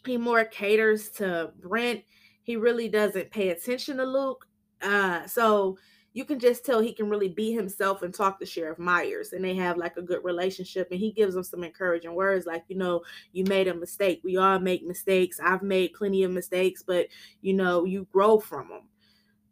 he 0.07 0.17
more 0.17 0.45
caters 0.45 1.11
to 1.13 1.53
Brent. 1.61 2.03
He 2.43 2.57
really 2.57 2.89
doesn't 2.89 3.31
pay 3.31 3.49
attention 3.49 3.97
to 3.97 4.05
Luke. 4.05 4.47
Uh, 4.81 5.27
so 5.27 5.79
you 6.13 6.25
can 6.25 6.39
just 6.39 6.65
tell 6.65 6.79
he 6.79 6.93
can 6.93 7.09
really 7.09 7.29
be 7.29 7.53
himself 7.53 8.03
and 8.03 8.15
talk 8.15 8.39
to 8.39 8.47
Sheriff 8.47 8.79
Myers, 8.79 9.33
and 9.33 9.45
they 9.45 9.57
have 9.57 9.77
like 9.77 9.97
a 9.97 10.03
good 10.03 10.23
relationship. 10.23 10.89
And 10.93 11.01
he 11.01 11.11
gives 11.11 11.35
him 11.35 11.43
some 11.43 11.65
encouraging 11.65 12.15
words, 12.15 12.47
like, 12.47 12.63
you 12.69 12.77
know, 12.77 13.03
you 13.33 13.45
made 13.45 13.67
a 13.67 13.75
mistake. 13.75 14.21
We 14.23 14.37
all 14.37 14.61
make 14.61 14.87
mistakes. 14.87 15.41
I've 15.43 15.63
made 15.63 15.95
plenty 15.95 16.23
of 16.23 16.31
mistakes, 16.31 16.85
but 16.87 17.09
you 17.41 17.55
know, 17.55 17.85
you 17.85 18.07
grow 18.13 18.39
from 18.39 18.69
them 18.69 18.83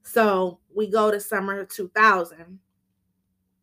so 0.02 0.58
we 0.74 0.88
go 0.88 1.10
to 1.10 1.20
summer 1.20 1.64
2000 1.64 2.58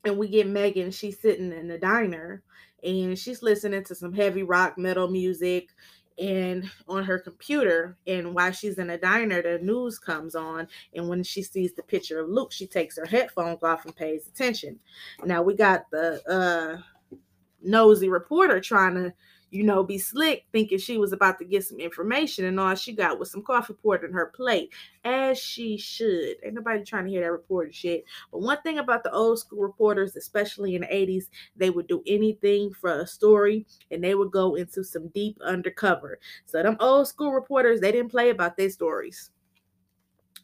and 0.05 0.17
we 0.17 0.27
get 0.27 0.47
Megan. 0.47 0.91
She's 0.91 1.19
sitting 1.19 1.51
in 1.51 1.67
the 1.67 1.77
diner 1.77 2.43
and 2.83 3.17
she's 3.17 3.43
listening 3.43 3.83
to 3.85 3.95
some 3.95 4.13
heavy 4.13 4.43
rock 4.43 4.77
metal 4.77 5.07
music 5.09 5.69
and 6.17 6.69
on 6.87 7.03
her 7.03 7.17
computer 7.17 7.97
and 8.05 8.33
while 8.33 8.51
she's 8.51 8.77
in 8.77 8.87
the 8.87 8.97
diner 8.97 9.41
the 9.41 9.57
news 9.59 9.97
comes 9.97 10.35
on 10.35 10.67
and 10.93 11.07
when 11.07 11.23
she 11.23 11.41
sees 11.41 11.73
the 11.73 11.83
picture 11.83 12.19
of 12.19 12.29
luke 12.29 12.51
she 12.51 12.67
takes 12.67 12.97
her 12.97 13.05
headphones 13.05 13.63
off 13.63 13.85
and 13.85 13.95
pays 13.95 14.27
attention 14.27 14.77
now 15.23 15.41
we 15.41 15.55
got 15.55 15.89
the 15.91 16.21
uh 16.29 17.17
nosy 17.61 18.09
reporter 18.09 18.59
trying 18.59 18.95
to 18.95 19.13
you 19.51 19.63
know, 19.63 19.83
be 19.83 19.97
slick 19.97 20.45
thinking 20.51 20.77
she 20.77 20.97
was 20.97 21.11
about 21.11 21.39
to 21.39 21.45
get 21.45 21.63
some 21.63 21.79
information, 21.79 22.45
and 22.45 22.59
all 22.59 22.75
she 22.75 22.93
got 22.93 23.19
was 23.19 23.31
some 23.31 23.41
coffee 23.41 23.73
poured 23.73 24.03
in 24.03 24.13
her 24.13 24.27
plate, 24.35 24.71
as 25.03 25.39
she 25.39 25.77
should. 25.77 26.35
Ain't 26.43 26.53
nobody 26.53 26.83
trying 26.83 27.05
to 27.05 27.11
hear 27.11 27.21
that 27.21 27.31
reporter 27.31 27.71
shit. 27.71 28.03
But 28.31 28.41
one 28.41 28.61
thing 28.61 28.77
about 28.77 29.03
the 29.03 29.11
old 29.11 29.39
school 29.39 29.61
reporters, 29.61 30.15
especially 30.15 30.75
in 30.75 30.81
the 30.81 30.87
80s, 30.87 31.25
they 31.55 31.69
would 31.69 31.87
do 31.87 32.03
anything 32.05 32.71
for 32.73 33.01
a 33.01 33.07
story 33.07 33.65
and 33.91 34.03
they 34.03 34.15
would 34.15 34.31
go 34.31 34.55
into 34.55 34.83
some 34.83 35.07
deep 35.09 35.37
undercover. 35.41 36.19
So 36.45 36.61
them 36.61 36.77
old 36.79 37.07
school 37.07 37.31
reporters, 37.31 37.81
they 37.81 37.91
didn't 37.91 38.11
play 38.11 38.29
about 38.29 38.57
their 38.57 38.69
stories. 38.69 39.31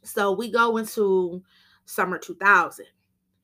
So 0.03 0.31
we 0.31 0.51
go 0.51 0.77
into 0.77 1.43
summer 1.85 2.17
2000, 2.17 2.85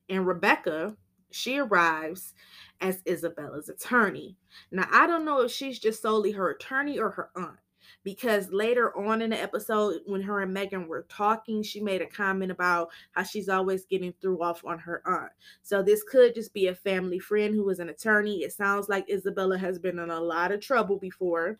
and 0.08 0.26
Rebecca, 0.26 0.96
she 1.30 1.58
arrives 1.58 2.34
as 2.82 3.00
Isabella's 3.06 3.68
attorney. 3.68 4.36
Now, 4.70 4.86
I 4.90 5.06
don't 5.06 5.24
know 5.24 5.40
if 5.40 5.50
she's 5.50 5.78
just 5.78 6.02
solely 6.02 6.32
her 6.32 6.50
attorney 6.50 6.98
or 6.98 7.10
her 7.10 7.30
aunt, 7.36 7.58
because 8.04 8.50
later 8.52 8.96
on 8.96 9.22
in 9.22 9.30
the 9.30 9.40
episode, 9.40 10.00
when 10.06 10.20
her 10.22 10.40
and 10.40 10.52
Megan 10.52 10.88
were 10.88 11.06
talking, 11.08 11.62
she 11.62 11.80
made 11.80 12.02
a 12.02 12.06
comment 12.06 12.50
about 12.50 12.90
how 13.12 13.22
she's 13.22 13.48
always 13.48 13.86
getting 13.86 14.12
through 14.20 14.42
off 14.42 14.64
on 14.64 14.78
her 14.78 15.02
aunt. 15.06 15.32
So, 15.62 15.82
this 15.82 16.02
could 16.02 16.34
just 16.34 16.52
be 16.52 16.66
a 16.66 16.74
family 16.74 17.18
friend 17.18 17.54
who 17.54 17.68
is 17.70 17.78
an 17.78 17.88
attorney. 17.88 18.42
It 18.42 18.52
sounds 18.52 18.88
like 18.88 19.08
Isabella 19.08 19.56
has 19.56 19.78
been 19.78 19.98
in 19.98 20.10
a 20.10 20.20
lot 20.20 20.52
of 20.52 20.60
trouble 20.60 20.98
before. 20.98 21.58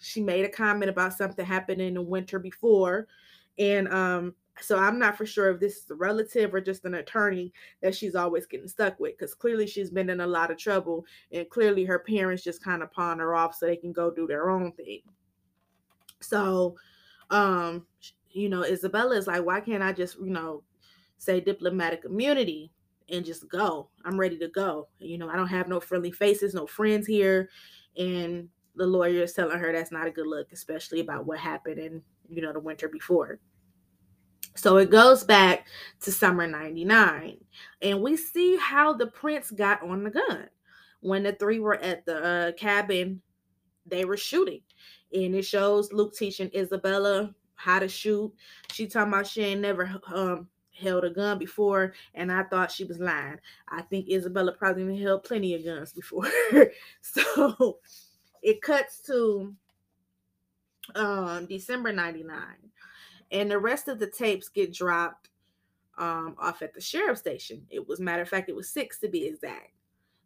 She 0.00 0.20
made 0.20 0.44
a 0.44 0.48
comment 0.48 0.90
about 0.90 1.14
something 1.14 1.44
happened 1.44 1.80
in 1.80 1.94
the 1.94 2.02
winter 2.02 2.38
before. 2.38 3.06
And 3.58 3.88
um, 3.88 4.34
so 4.60 4.78
I'm 4.78 4.98
not 4.98 5.16
for 5.16 5.26
sure 5.26 5.50
if 5.50 5.60
this 5.60 5.76
is 5.78 5.90
a 5.90 5.94
relative 5.94 6.52
or 6.52 6.60
just 6.60 6.84
an 6.84 6.94
attorney 6.94 7.52
that 7.82 7.94
she's 7.94 8.14
always 8.14 8.46
getting 8.46 8.68
stuck 8.68 8.98
with 9.00 9.16
because 9.16 9.34
clearly 9.34 9.66
she's 9.66 9.90
been 9.90 10.10
in 10.10 10.20
a 10.20 10.26
lot 10.26 10.50
of 10.50 10.58
trouble 10.58 11.06
and 11.32 11.48
clearly 11.48 11.84
her 11.84 11.98
parents 11.98 12.42
just 12.42 12.62
kind 12.62 12.82
of 12.82 12.92
pawn 12.92 13.18
her 13.18 13.34
off 13.34 13.54
so 13.54 13.66
they 13.66 13.76
can 13.76 13.92
go 13.92 14.10
do 14.10 14.26
their 14.26 14.50
own 14.50 14.72
thing. 14.72 15.00
So, 16.20 16.76
um, 17.30 17.86
you 18.30 18.48
know, 18.48 18.62
Isabella 18.62 19.16
is 19.16 19.26
like, 19.26 19.44
why 19.44 19.60
can't 19.60 19.82
I 19.82 19.92
just, 19.92 20.18
you 20.18 20.30
know, 20.30 20.62
say 21.18 21.40
diplomatic 21.40 22.04
immunity 22.04 22.70
and 23.08 23.24
just 23.24 23.48
go? 23.48 23.88
I'm 24.04 24.18
ready 24.18 24.38
to 24.38 24.48
go. 24.48 24.88
You 24.98 25.18
know, 25.18 25.28
I 25.28 25.36
don't 25.36 25.48
have 25.48 25.68
no 25.68 25.80
friendly 25.80 26.12
faces, 26.12 26.54
no 26.54 26.66
friends 26.66 27.06
here. 27.06 27.48
And 27.96 28.48
the 28.76 28.86
lawyer 28.86 29.22
is 29.22 29.32
telling 29.32 29.58
her 29.58 29.72
that's 29.72 29.92
not 29.92 30.06
a 30.06 30.12
good 30.12 30.26
look, 30.26 30.52
especially 30.52 31.00
about 31.00 31.26
what 31.26 31.38
happened 31.38 31.78
in, 31.78 32.02
you 32.28 32.42
know, 32.42 32.52
the 32.52 32.60
winter 32.60 32.88
before. 32.88 33.40
So 34.54 34.76
it 34.76 34.90
goes 34.90 35.24
back 35.24 35.66
to 36.02 36.12
summer 36.12 36.46
99. 36.46 37.38
And 37.82 38.02
we 38.02 38.16
see 38.16 38.56
how 38.56 38.92
the 38.92 39.06
prints 39.06 39.50
got 39.50 39.82
on 39.82 40.04
the 40.04 40.10
gun. 40.10 40.48
When 41.00 41.22
the 41.22 41.32
three 41.32 41.60
were 41.60 41.76
at 41.76 42.04
the 42.04 42.22
uh, 42.22 42.52
cabin, 42.52 43.22
they 43.86 44.04
were 44.04 44.16
shooting. 44.16 44.60
And 45.12 45.34
it 45.34 45.44
shows 45.44 45.92
Luke 45.92 46.14
teaching 46.14 46.50
Isabella 46.54 47.34
how 47.54 47.78
to 47.78 47.88
shoot. 47.88 48.32
She 48.72 48.86
talking 48.86 49.12
about 49.12 49.26
she 49.26 49.42
ain't 49.42 49.60
never 49.60 50.00
um, 50.12 50.48
held 50.72 51.04
a 51.04 51.10
gun 51.10 51.38
before, 51.38 51.92
and 52.14 52.32
I 52.32 52.44
thought 52.44 52.70
she 52.70 52.84
was 52.84 52.98
lying. 52.98 53.38
I 53.68 53.82
think 53.82 54.08
Isabella 54.10 54.52
probably 54.52 55.00
held 55.00 55.24
plenty 55.24 55.54
of 55.54 55.64
guns 55.64 55.92
before. 55.92 56.28
so 57.02 57.78
it 58.42 58.62
cuts 58.62 59.00
to 59.06 59.54
um, 60.94 61.46
December 61.46 61.92
99 61.92 62.36
and 63.30 63.50
the 63.50 63.58
rest 63.58 63.88
of 63.88 63.98
the 63.98 64.06
tapes 64.06 64.48
get 64.48 64.72
dropped 64.72 65.28
um, 65.98 66.34
off 66.38 66.62
at 66.62 66.74
the 66.74 66.80
sheriff 66.80 67.18
station. 67.18 67.66
It 67.70 67.86
was 67.86 68.00
matter 68.00 68.22
of 68.22 68.28
fact, 68.28 68.48
it 68.48 68.56
was 68.56 68.68
six 68.68 68.98
to 69.00 69.08
be 69.08 69.26
exact. 69.26 69.72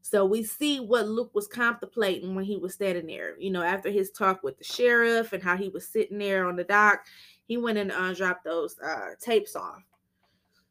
So 0.02 0.26
we 0.26 0.44
see 0.44 0.80
what 0.80 1.08
Luke 1.08 1.34
was 1.34 1.48
contemplating 1.48 2.34
when 2.34 2.44
he 2.44 2.58
was 2.58 2.74
standing 2.74 3.06
there. 3.06 3.38
You 3.38 3.50
know, 3.50 3.62
after 3.62 3.90
his 3.90 4.10
talk 4.10 4.42
with 4.42 4.58
the 4.58 4.64
sheriff 4.64 5.32
and 5.32 5.42
how 5.42 5.56
he 5.56 5.70
was 5.70 5.88
sitting 5.88 6.18
there 6.18 6.46
on 6.46 6.56
the 6.56 6.64
dock, 6.64 7.06
he 7.46 7.56
went 7.56 7.78
and 7.78 7.90
uh, 7.90 8.12
dropped 8.12 8.44
those 8.44 8.78
uh, 8.80 9.12
tapes 9.18 9.56
off. 9.56 9.82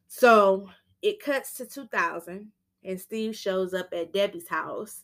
So 0.08 0.70
it 1.02 1.20
cuts 1.20 1.54
to 1.56 1.66
2000, 1.66 2.52
and 2.84 3.02
Steve 3.02 3.36
shows 3.36 3.74
up 3.74 3.88
at 3.92 4.14
Debbie's 4.14 4.48
house, 4.48 5.02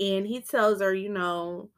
and 0.00 0.26
he 0.26 0.40
tells 0.40 0.80
her, 0.80 0.92
you 0.92 1.10
know, 1.10 1.70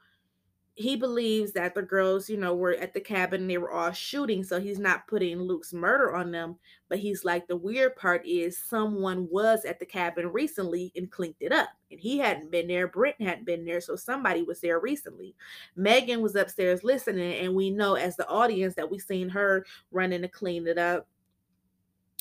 he 0.81 0.97
believes 0.97 1.53
that 1.53 1.75
the 1.75 1.83
girls, 1.83 2.31
you 2.31 2.39
know, 2.39 2.55
were 2.55 2.73
at 2.73 2.95
the 2.95 3.01
cabin 3.01 3.47
they 3.47 3.59
were 3.59 3.71
all 3.71 3.93
shooting, 3.93 4.43
so 4.43 4.59
he's 4.59 4.79
not 4.79 5.07
putting 5.07 5.39
Luke's 5.39 5.75
murder 5.75 6.15
on 6.15 6.31
them. 6.31 6.57
But 6.89 7.01
he's 7.01 7.23
like, 7.23 7.47
the 7.47 7.57
weird 7.57 7.97
part 7.97 8.27
is 8.27 8.57
someone 8.57 9.29
was 9.31 9.67
at 9.67 9.79
the 9.79 9.85
cabin 9.85 10.29
recently 10.29 10.91
and 10.97 11.11
cleaned 11.11 11.35
it 11.39 11.53
up, 11.53 11.69
and 11.91 12.01
he 12.01 12.19
hadn't 12.19 12.51
been 12.51 12.67
there. 12.67 12.89
Brent 12.89 13.21
hadn't 13.21 13.45
been 13.45 13.67
there, 13.67 13.83
so 13.83 13.95
somebody 13.95 14.43
was 14.43 14.61
there 14.63 14.81
recently. 14.81 15.35
Megan 15.77 16.23
was 16.23 16.35
upstairs 16.35 16.83
listening, 16.83 17.35
and 17.45 17.55
we 17.55 17.69
know 17.69 17.97
as 17.97 18.17
the 18.17 18.27
audience 18.27 18.75
that 18.77 18.91
we 18.91 18.99
seen 18.99 19.29
her 19.29 19.67
running 19.91 20.23
to 20.23 20.29
clean 20.29 20.67
it 20.67 20.79
up. 20.79 21.07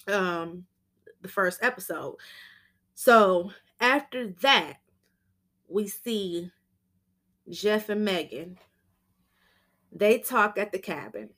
Um, 0.05 0.65
the 1.21 1.29
first 1.29 1.59
episode. 1.63 2.17
So 2.93 3.51
after 3.79 4.27
that, 4.41 4.79
we 5.69 5.87
see 5.87 6.51
Jeff 7.49 7.89
and 7.89 8.05
Megan, 8.05 8.57
they 9.91 10.19
talk 10.19 10.57
at 10.57 10.71
the 10.71 10.79
cabin. 10.79 11.29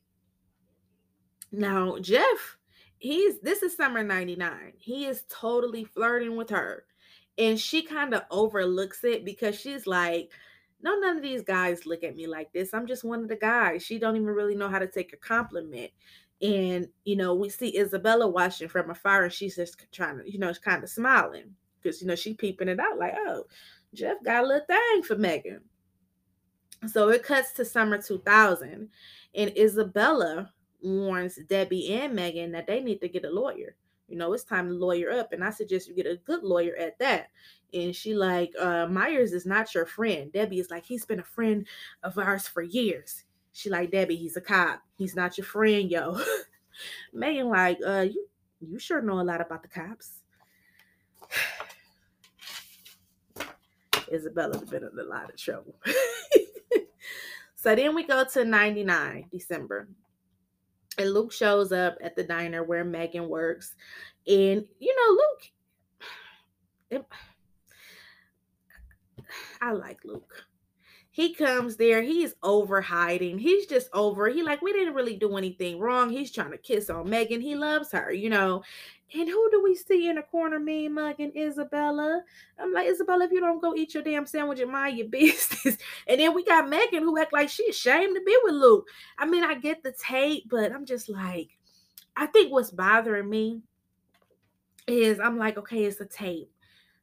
Now, 1.52 1.98
Jeff, 2.00 2.58
he's 2.98 3.40
this 3.42 3.64
is 3.64 3.76
summer 3.76 4.04
99. 4.04 4.74
He 4.78 5.06
is 5.06 5.24
totally 5.30 5.84
flirting 5.84 6.36
with 6.36 6.50
her. 6.50 6.86
And 7.38 7.60
she 7.60 7.82
kind 7.82 8.14
of 8.14 8.24
overlooks 8.30 9.04
it 9.04 9.26
because 9.26 9.60
she's 9.60 9.88
like, 9.88 10.32
no, 10.82 10.98
none 11.00 11.18
of 11.18 11.24
these 11.24 11.44
guys 11.44 11.86
look 11.86 12.04
at 12.04 12.16
me 12.16 12.28
like 12.28 12.52
this. 12.52 12.74
I'm 12.74 12.88
just 12.88 13.04
one 13.04 13.22
of 13.22 13.30
the 13.30 13.36
guys. 13.36 13.84
She 13.84 14.00
don't 14.00 14.16
even 14.16 14.28
really 14.28 14.56
know 14.56 14.70
how 14.70 14.80
to 14.80 14.88
take 14.88 15.14
a 15.14 15.18
compliment. 15.18 15.92
And, 16.42 16.88
you 17.06 17.16
know, 17.16 17.36
we 17.36 17.50
see 17.50 17.78
Isabella 17.78 18.28
watching 18.28 18.68
from 18.68 18.90
afar 18.90 19.24
and 19.24 19.34
she's 19.34 19.56
just 19.56 19.86
trying 19.92 20.18
to, 20.18 20.32
you 20.32 20.40
know, 20.40 20.52
kind 20.54 20.84
of 20.84 20.90
smiling 20.90 21.56
because, 21.82 22.02
you 22.02 22.08
know, 22.08 22.16
she 22.16 22.34
peeping 22.34 22.68
it 22.68 22.80
out 22.80 22.98
like, 22.98 23.14
oh, 23.16 23.44
Jeff 23.94 24.18
got 24.24 24.44
a 24.44 24.48
little 24.48 24.66
thing 24.66 25.04
for 25.04 25.16
Megan. 25.16 25.62
So 26.88 27.10
it 27.10 27.24
cuts 27.24 27.52
to 27.54 27.66
summer 27.66 28.02
2000 28.02 28.90
and 29.36 29.58
Isabella 29.58 30.52
warns 30.82 31.38
Debbie 31.48 31.94
and 31.94 32.14
Megan 32.14 32.52
that 32.54 32.68
they 32.68 32.82
need 32.82 33.02
to 33.02 33.08
get 33.08 33.26
a 33.26 33.30
lawyer. 33.30 33.76
You 34.08 34.18
know, 34.18 34.34
it's 34.34 34.44
time 34.44 34.68
to 34.68 34.74
lawyer 34.74 35.12
up. 35.12 35.32
And 35.32 35.44
I 35.44 35.52
suggest 35.52 35.88
you 35.88 35.96
get 35.96 36.06
a 36.06 36.20
good 36.26 36.44
lawyer 36.44 36.76
at 36.78 37.00
that. 37.00 37.28
And 37.74 37.96
she 37.96 38.14
like, 38.14 38.52
uh, 38.60 38.88
Myers 38.88 39.32
is 39.32 39.46
not 39.46 39.74
your 39.74 39.86
friend. 39.86 40.32
Debbie 40.34 40.60
is 40.60 40.70
like, 40.70 40.84
he's 40.84 41.06
been 41.06 41.20
a 41.20 41.24
friend 41.24 41.66
of 42.04 42.18
ours 42.18 42.48
for 42.48 42.62
years. 42.62 43.24
She 43.54 43.70
like, 43.70 43.92
Debbie, 43.92 44.18
he's 44.18 44.38
a 44.38 44.42
cop. 44.42 44.82
He's 44.98 45.16
not 45.16 45.38
your 45.38 45.46
friend, 45.46 45.90
yo. 45.90 46.20
Megan 47.14 47.48
like, 47.48 47.78
uh, 47.86 48.08
you 48.10 48.28
you 48.60 48.80
sure 48.80 49.02
know 49.02 49.20
a 49.20 49.24
lot 49.24 49.42
about 49.42 49.64
the 49.64 49.70
cops. 49.70 50.20
Isabella's 54.12 54.70
been 54.70 54.84
in 54.84 55.00
a 55.00 55.04
lot 55.04 55.30
of 55.30 55.38
trouble. 55.38 55.76
so 57.62 57.76
then 57.76 57.94
we 57.94 58.04
go 58.04 58.24
to 58.24 58.44
99, 58.44 59.30
December. 59.32 59.88
And 60.98 61.14
Luke 61.14 61.32
shows 61.32 61.72
up 61.72 61.96
at 62.02 62.16
the 62.16 62.24
diner 62.24 62.64
where 62.64 62.84
Megan 62.84 63.30
works. 63.30 63.76
And, 64.26 64.66
you 64.80 64.96
know, 64.96 65.12
Luke, 65.12 65.52
it, 69.20 69.26
I 69.62 69.74
like 69.74 70.00
Luke. 70.04 70.44
He 71.14 71.34
comes 71.34 71.76
there, 71.76 72.02
he's 72.02 72.34
over 72.42 72.80
hiding. 72.80 73.38
He's 73.38 73.66
just 73.66 73.90
over. 73.92 74.30
He 74.30 74.44
like, 74.44 74.62
we 74.62 74.72
didn't 74.72 74.94
really 74.94 75.18
do 75.18 75.36
anything 75.36 75.78
wrong. 75.78 76.10
He's 76.10 76.32
trying 76.32 76.52
to 76.52 76.58
kiss 76.58 76.90
on 76.90 77.10
Megan. 77.10 77.42
He 77.42 77.54
loves 77.54 77.92
her, 77.92 78.14
you 78.14 78.30
know. 78.30 78.64
And 79.14 79.28
who 79.28 79.52
do 79.52 79.62
we 79.62 79.76
see 79.76 80.08
in 80.08 80.16
the 80.16 80.22
corner? 80.22 80.58
Me, 80.58 80.88
mugging 80.88 81.34
Isabella. 81.36 82.24
I'm 82.58 82.72
like, 82.72 82.88
Isabella, 82.88 83.26
if 83.26 83.32
you 83.32 83.42
don't 83.42 83.62
go 83.62 83.76
eat 83.76 83.94
your 83.94 84.04
damn 84.04 84.26
sandwich 84.26 84.62
and 84.62 84.72
mind 84.72 84.98
your 84.98 85.08
business. 85.10 85.78
And 86.08 86.22
then 86.22 86.34
we 86.34 86.46
got 86.46 86.70
Megan 86.70 87.04
who 87.04 87.20
act 87.20 87.34
like 87.34 87.50
she's 87.50 87.76
ashamed 87.76 88.16
to 88.16 88.22
be 88.24 88.38
with 88.44 88.54
Luke. 88.54 88.88
I 89.18 89.26
mean, 89.26 89.44
I 89.44 89.56
get 89.56 89.84
the 89.84 89.92
tape, 89.92 90.46
but 90.50 90.72
I'm 90.72 90.86
just 90.86 91.10
like, 91.10 91.50
I 92.16 92.26
think 92.28 92.54
what's 92.54 92.72
bothering 92.72 93.30
me 93.30 93.62
is 94.88 95.20
I'm 95.20 95.38
like, 95.38 95.58
okay, 95.58 95.84
it's 95.84 96.00
a 96.00 96.06
tape. 96.06 96.50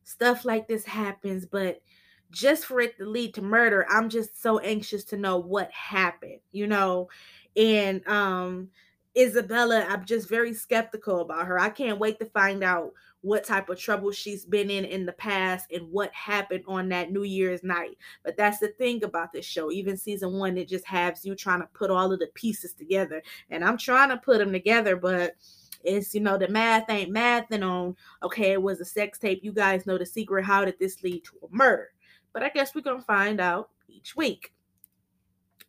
Stuff 0.05 0.47
like 0.47 0.67
this 0.67 0.87
happens, 0.87 1.45
but 1.45 1.83
just 2.31 2.67
for 2.67 2.81
it 2.81 2.97
to 2.99 3.07
lead 3.07 3.35
to 3.35 3.43
murder, 3.43 3.87
I'm 3.89 4.09
just 4.09 4.41
so 4.43 4.59
anxious 4.59 5.05
to 5.05 5.17
know 5.17 5.39
what 5.39 5.71
happened, 5.73 6.41
you 6.53 6.67
know? 6.67 7.09
And 7.57 8.07
um 8.09 8.69
Isabella, 9.17 9.85
I'm 9.89 10.05
just 10.05 10.29
very 10.29 10.53
skeptical 10.55 11.21
about 11.21 11.47
her. 11.47 11.59
I 11.59 11.71
can't 11.71 11.99
wait 11.99 12.21
to 12.21 12.27
find 12.27 12.63
out 12.63 12.93
what 13.23 13.43
type 13.43 13.69
of 13.69 13.79
trouble 13.79 14.13
she's 14.13 14.45
been 14.45 14.71
in 14.71 14.85
in 14.85 15.05
the 15.05 15.13
past 15.13 15.73
and 15.73 15.91
what 15.91 16.13
happened 16.15 16.63
on 16.69 16.89
that 16.91 17.11
New 17.11 17.25
Year's 17.25 17.65
night. 17.65 17.99
But 18.25 18.37
that's 18.37 18.61
the 18.61 18.69
thing 18.69 19.03
about 19.03 19.33
this 19.33 19.45
show. 19.45 19.73
Even 19.73 19.97
season 19.97 20.35
one, 20.35 20.57
it 20.57 20.69
just 20.69 20.87
has 20.87 21.25
you 21.25 21.35
trying 21.35 21.61
to 21.61 21.69
put 21.75 21.91
all 21.91 22.13
of 22.13 22.21
the 22.21 22.29
pieces 22.35 22.75
together. 22.75 23.23
And 23.51 23.65
I'm 23.65 23.77
trying 23.77 24.11
to 24.11 24.19
put 24.19 24.39
them 24.39 24.53
together, 24.53 24.95
but 24.95 25.35
it's 25.83 26.15
you 26.15 26.21
know 26.21 26.39
the 26.39 26.49
math 26.49 26.89
ain't 26.91 27.11
math. 27.11 27.51
And 27.51 27.65
on 27.65 27.97
okay 28.23 28.53
it 28.53 28.63
was 28.63 28.81
a 28.81 28.85
sex 28.85 29.19
tape 29.19 29.41
you 29.43 29.53
guys 29.53 29.87
know 29.87 29.99
the 29.99 30.07
secret 30.07 30.45
how 30.45 30.65
did 30.65 30.79
this 30.79 31.03
lead 31.03 31.25
to 31.25 31.33
a 31.43 31.49
murder 31.51 31.89
but 32.33 32.43
i 32.43 32.49
guess 32.49 32.75
we're 32.75 32.81
gonna 32.81 33.01
find 33.01 33.41
out 33.41 33.71
each 33.89 34.17
week 34.17 34.53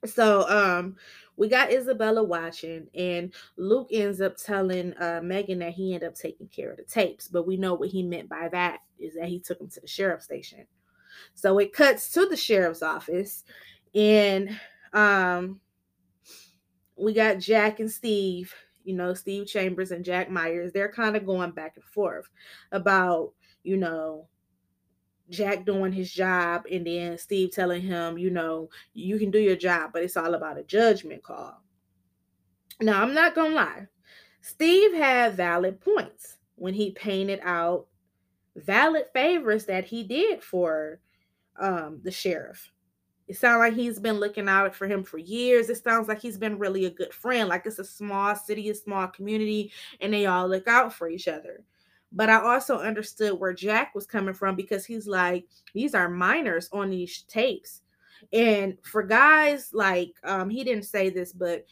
so 0.06 0.48
um 0.50 0.96
we 1.40 1.48
got 1.48 1.72
Isabella 1.72 2.22
watching, 2.22 2.88
and 2.94 3.34
Luke 3.56 3.88
ends 3.94 4.20
up 4.20 4.36
telling 4.36 4.94
uh, 5.00 5.22
Megan 5.24 5.60
that 5.60 5.72
he 5.72 5.94
ended 5.94 6.10
up 6.10 6.16
taking 6.16 6.50
care 6.50 6.70
of 6.70 6.76
the 6.76 6.84
tapes. 6.84 7.30
But 7.30 7.48
we 7.48 7.56
know 7.56 7.76
what 7.76 7.88
he 7.88 8.04
meant 8.04 8.28
by 8.28 8.50
that 8.50 8.82
is 9.00 9.16
that 9.16 9.30
he 9.30 9.40
took 9.40 9.58
them 9.58 9.70
to 9.70 9.80
the 9.80 9.88
sheriff's 9.88 10.26
station. 10.26 10.66
So 11.36 11.58
it 11.60 11.72
cuts 11.72 12.12
to 12.12 12.26
the 12.26 12.36
sheriff's 12.36 12.84
office, 12.84 13.46
and 13.96 14.50
um, 14.92 15.62
we 16.98 17.14
got 17.14 17.40
Jack 17.40 17.80
and 17.80 17.90
Steve. 17.90 18.54
You 18.84 18.96
know, 18.96 19.14
Steve 19.14 19.48
Chambers 19.48 19.92
and 19.92 20.04
Jack 20.04 20.30
Myers. 20.30 20.74
They're 20.74 20.92
kind 20.92 21.16
of 21.16 21.26
going 21.26 21.52
back 21.52 21.78
and 21.78 21.86
forth 21.86 22.28
about 22.74 23.32
you 23.64 23.78
know 23.78 24.28
Jack 25.30 25.66
doing 25.66 25.92
his 25.92 26.12
job 26.12 26.64
and 26.72 26.86
then 26.86 27.18
Steve 27.18 27.52
telling 27.52 27.82
him, 27.82 28.18
you 28.18 28.30
know, 28.30 28.70
you 28.94 29.20
can 29.20 29.32
do 29.32 29.40
your 29.40 29.56
job, 29.56 29.92
but 29.94 30.04
it's 30.04 30.18
all 30.18 30.34
about 30.34 30.58
a 30.58 30.64
judgment 30.64 31.24
call. 31.24 31.62
Now, 32.82 33.02
I'm 33.02 33.14
not 33.14 33.36
going 33.36 33.52
to 33.52 33.56
lie. 33.56 33.88
Steve 34.42 34.94
had 34.94 35.36
valid 35.36 35.82
points 35.82 36.38
when 36.56 36.74
he 36.74 36.92
painted 36.92 37.40
out 37.44 37.88
valid 38.56 39.06
favors 39.14 39.66
that 39.66 39.86
he 39.86 40.04
did 40.04 40.44
for 40.44 41.00
um, 41.60 42.00
the 42.04 42.12
sheriff. 42.12 42.72
It 43.28 43.38
sounds 43.38 43.60
like 43.60 43.74
he's 43.74 44.00
been 44.00 44.20
looking 44.20 44.50
out 44.50 44.74
for 44.74 44.88
him 44.88 45.04
for 45.04 45.20
years. 45.20 45.70
It 45.70 45.84
sounds 45.84 46.08
like 46.08 46.20
he's 46.20 46.38
been 46.38 46.58
really 46.58 46.86
a 46.86 46.90
good 46.90 47.14
friend. 47.14 47.48
Like 47.48 47.66
it's 47.66 47.78
a 47.78 47.84
small 47.84 48.36
city, 48.36 48.70
a 48.70 48.76
small 48.76 49.08
community, 49.08 49.72
and 50.02 50.12
they 50.12 50.26
all 50.26 50.48
look 50.48 50.68
out 50.68 50.94
for 50.94 51.08
each 51.08 51.28
other. 51.28 51.64
But 52.12 52.30
I 52.30 52.42
also 52.42 52.80
understood 52.80 53.40
where 53.40 53.54
Jack 53.54 53.94
was 53.94 54.06
coming 54.06 54.34
from 54.34 54.56
because 54.56 54.86
he's 54.86 55.08
like, 55.08 55.46
these 55.74 55.94
are 55.94 56.10
minors 56.10 56.70
on 56.72 56.90
these 56.90 57.24
tapes. 57.24 57.82
And 58.34 58.78
for 58.84 59.04
guys 59.04 59.74
like 59.74 60.14
um 60.24 60.50
he 60.50 60.64
didn't 60.64 60.86
say 60.86 61.10
this, 61.10 61.32
but 61.34 61.66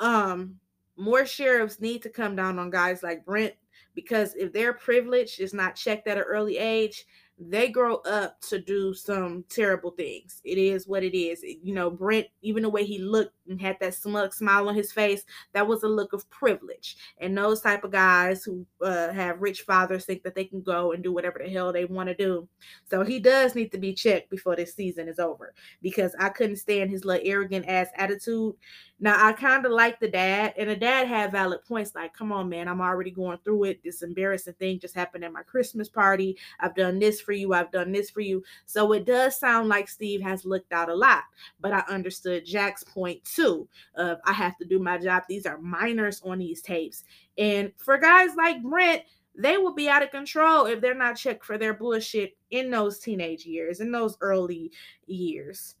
um 0.00 0.56
more 0.96 1.26
sheriffs 1.26 1.80
need 1.80 2.02
to 2.02 2.08
come 2.10 2.36
down 2.36 2.58
on 2.58 2.70
guys 2.70 3.02
like 3.02 3.24
Brent 3.24 3.54
because 3.94 4.34
if 4.34 4.52
their 4.52 4.72
privilege 4.72 5.38
is 5.38 5.54
not 5.54 5.76
checked 5.76 6.08
at 6.08 6.18
an 6.18 6.24
early 6.24 6.58
age, 6.58 7.06
they 7.38 7.68
grow 7.68 7.96
up 7.96 8.40
to 8.42 8.60
do 8.60 8.94
some 8.94 9.44
terrible 9.48 9.90
things. 9.90 10.40
It 10.44 10.56
is 10.56 10.86
what 10.86 11.02
it 11.02 11.16
is. 11.16 11.42
You 11.42 11.74
know, 11.74 11.90
Brent, 11.90 12.28
even 12.42 12.62
the 12.62 12.68
way 12.68 12.84
he 12.84 12.98
looked 12.98 13.34
and 13.48 13.60
had 13.60 13.76
that 13.80 13.94
smug 13.94 14.32
smile 14.32 14.68
on 14.68 14.74
his 14.74 14.92
face, 14.92 15.24
that 15.52 15.66
was 15.66 15.82
a 15.82 15.88
look 15.88 16.12
of 16.12 16.28
privilege. 16.30 16.96
And 17.18 17.36
those 17.36 17.60
type 17.60 17.82
of 17.82 17.90
guys 17.90 18.44
who 18.44 18.64
uh, 18.80 19.12
have 19.12 19.42
rich 19.42 19.62
fathers 19.62 20.04
think 20.04 20.22
that 20.22 20.36
they 20.36 20.44
can 20.44 20.62
go 20.62 20.92
and 20.92 21.02
do 21.02 21.12
whatever 21.12 21.40
the 21.42 21.50
hell 21.50 21.72
they 21.72 21.84
want 21.84 22.08
to 22.08 22.14
do. 22.14 22.48
So 22.88 23.02
he 23.02 23.18
does 23.18 23.54
need 23.54 23.72
to 23.72 23.78
be 23.78 23.94
checked 23.94 24.30
before 24.30 24.54
this 24.54 24.74
season 24.74 25.08
is 25.08 25.18
over 25.18 25.54
because 25.82 26.14
I 26.20 26.28
couldn't 26.28 26.56
stand 26.56 26.90
his 26.90 27.04
little 27.04 27.26
arrogant 27.26 27.66
ass 27.66 27.88
attitude. 27.96 28.54
Now 29.00 29.26
I 29.26 29.32
kind 29.32 29.66
of 29.66 29.72
like 29.72 29.98
the 29.98 30.08
dad, 30.08 30.54
and 30.56 30.70
the 30.70 30.76
dad 30.76 31.08
had 31.08 31.32
valid 31.32 31.64
points. 31.64 31.94
Like, 31.94 32.14
come 32.14 32.32
on, 32.32 32.48
man, 32.48 32.68
I'm 32.68 32.80
already 32.80 33.10
going 33.10 33.38
through 33.44 33.64
it. 33.64 33.82
This 33.82 34.02
embarrassing 34.02 34.54
thing 34.54 34.78
just 34.78 34.94
happened 34.94 35.24
at 35.24 35.32
my 35.32 35.42
Christmas 35.42 35.88
party. 35.88 36.38
I've 36.60 36.76
done 36.76 36.98
this 36.98 37.20
for 37.20 37.32
you. 37.32 37.52
I've 37.52 37.72
done 37.72 37.92
this 37.92 38.08
for 38.08 38.20
you. 38.20 38.44
So 38.66 38.92
it 38.92 39.04
does 39.04 39.38
sound 39.38 39.68
like 39.68 39.88
Steve 39.88 40.22
has 40.22 40.44
looked 40.44 40.72
out 40.72 40.88
a 40.88 40.94
lot. 40.94 41.24
But 41.60 41.72
I 41.72 41.82
understood 41.88 42.46
Jack's 42.46 42.84
point 42.84 43.22
too. 43.24 43.68
Of 43.96 44.18
I 44.24 44.32
have 44.32 44.56
to 44.58 44.64
do 44.64 44.78
my 44.78 44.98
job. 44.98 45.24
These 45.28 45.46
are 45.46 45.58
minors 45.58 46.22
on 46.24 46.38
these 46.38 46.62
tapes, 46.62 47.04
and 47.36 47.72
for 47.76 47.98
guys 47.98 48.36
like 48.36 48.62
Brent, 48.62 49.02
they 49.36 49.56
will 49.56 49.74
be 49.74 49.88
out 49.88 50.04
of 50.04 50.12
control 50.12 50.66
if 50.66 50.80
they're 50.80 50.94
not 50.94 51.16
checked 51.16 51.44
for 51.44 51.58
their 51.58 51.74
bullshit 51.74 52.36
in 52.52 52.70
those 52.70 53.00
teenage 53.00 53.44
years, 53.44 53.80
in 53.80 53.90
those 53.90 54.16
early 54.20 54.70
years. 55.06 55.74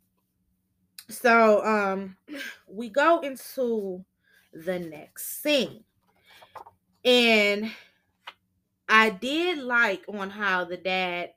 So 1.08 1.64
um 1.64 2.16
we 2.66 2.88
go 2.88 3.20
into 3.20 4.04
the 4.52 4.78
next 4.78 5.42
scene. 5.42 5.84
And 7.04 7.70
I 8.88 9.10
did 9.10 9.58
like 9.58 10.04
on 10.08 10.30
how 10.30 10.64
the 10.64 10.76
dad 10.76 11.30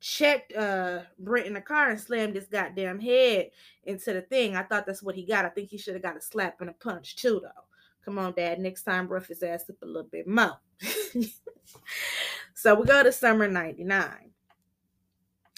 checked 0.00 0.54
uh 0.54 1.00
Brent 1.18 1.46
in 1.46 1.54
the 1.54 1.60
car 1.60 1.90
and 1.90 2.00
slammed 2.00 2.36
his 2.36 2.46
goddamn 2.46 3.00
head 3.00 3.50
into 3.84 4.12
the 4.12 4.22
thing. 4.22 4.56
I 4.56 4.62
thought 4.62 4.86
that's 4.86 5.02
what 5.02 5.14
he 5.14 5.24
got. 5.24 5.44
I 5.44 5.50
think 5.50 5.70
he 5.70 5.78
should 5.78 5.94
have 5.94 6.02
got 6.02 6.16
a 6.16 6.20
slap 6.20 6.60
and 6.60 6.70
a 6.70 6.74
punch 6.74 7.16
too, 7.16 7.40
though. 7.42 7.64
Come 8.04 8.18
on, 8.18 8.34
Dad. 8.34 8.58
Next 8.58 8.82
time, 8.82 9.08
rough 9.08 9.28
his 9.28 9.42
ass 9.42 9.70
up 9.70 9.76
a 9.82 9.86
little 9.86 10.08
bit 10.10 10.26
more. 10.26 10.58
so 12.54 12.74
we 12.74 12.86
go 12.86 13.02
to 13.02 13.12
summer 13.12 13.48
99. 13.48 14.30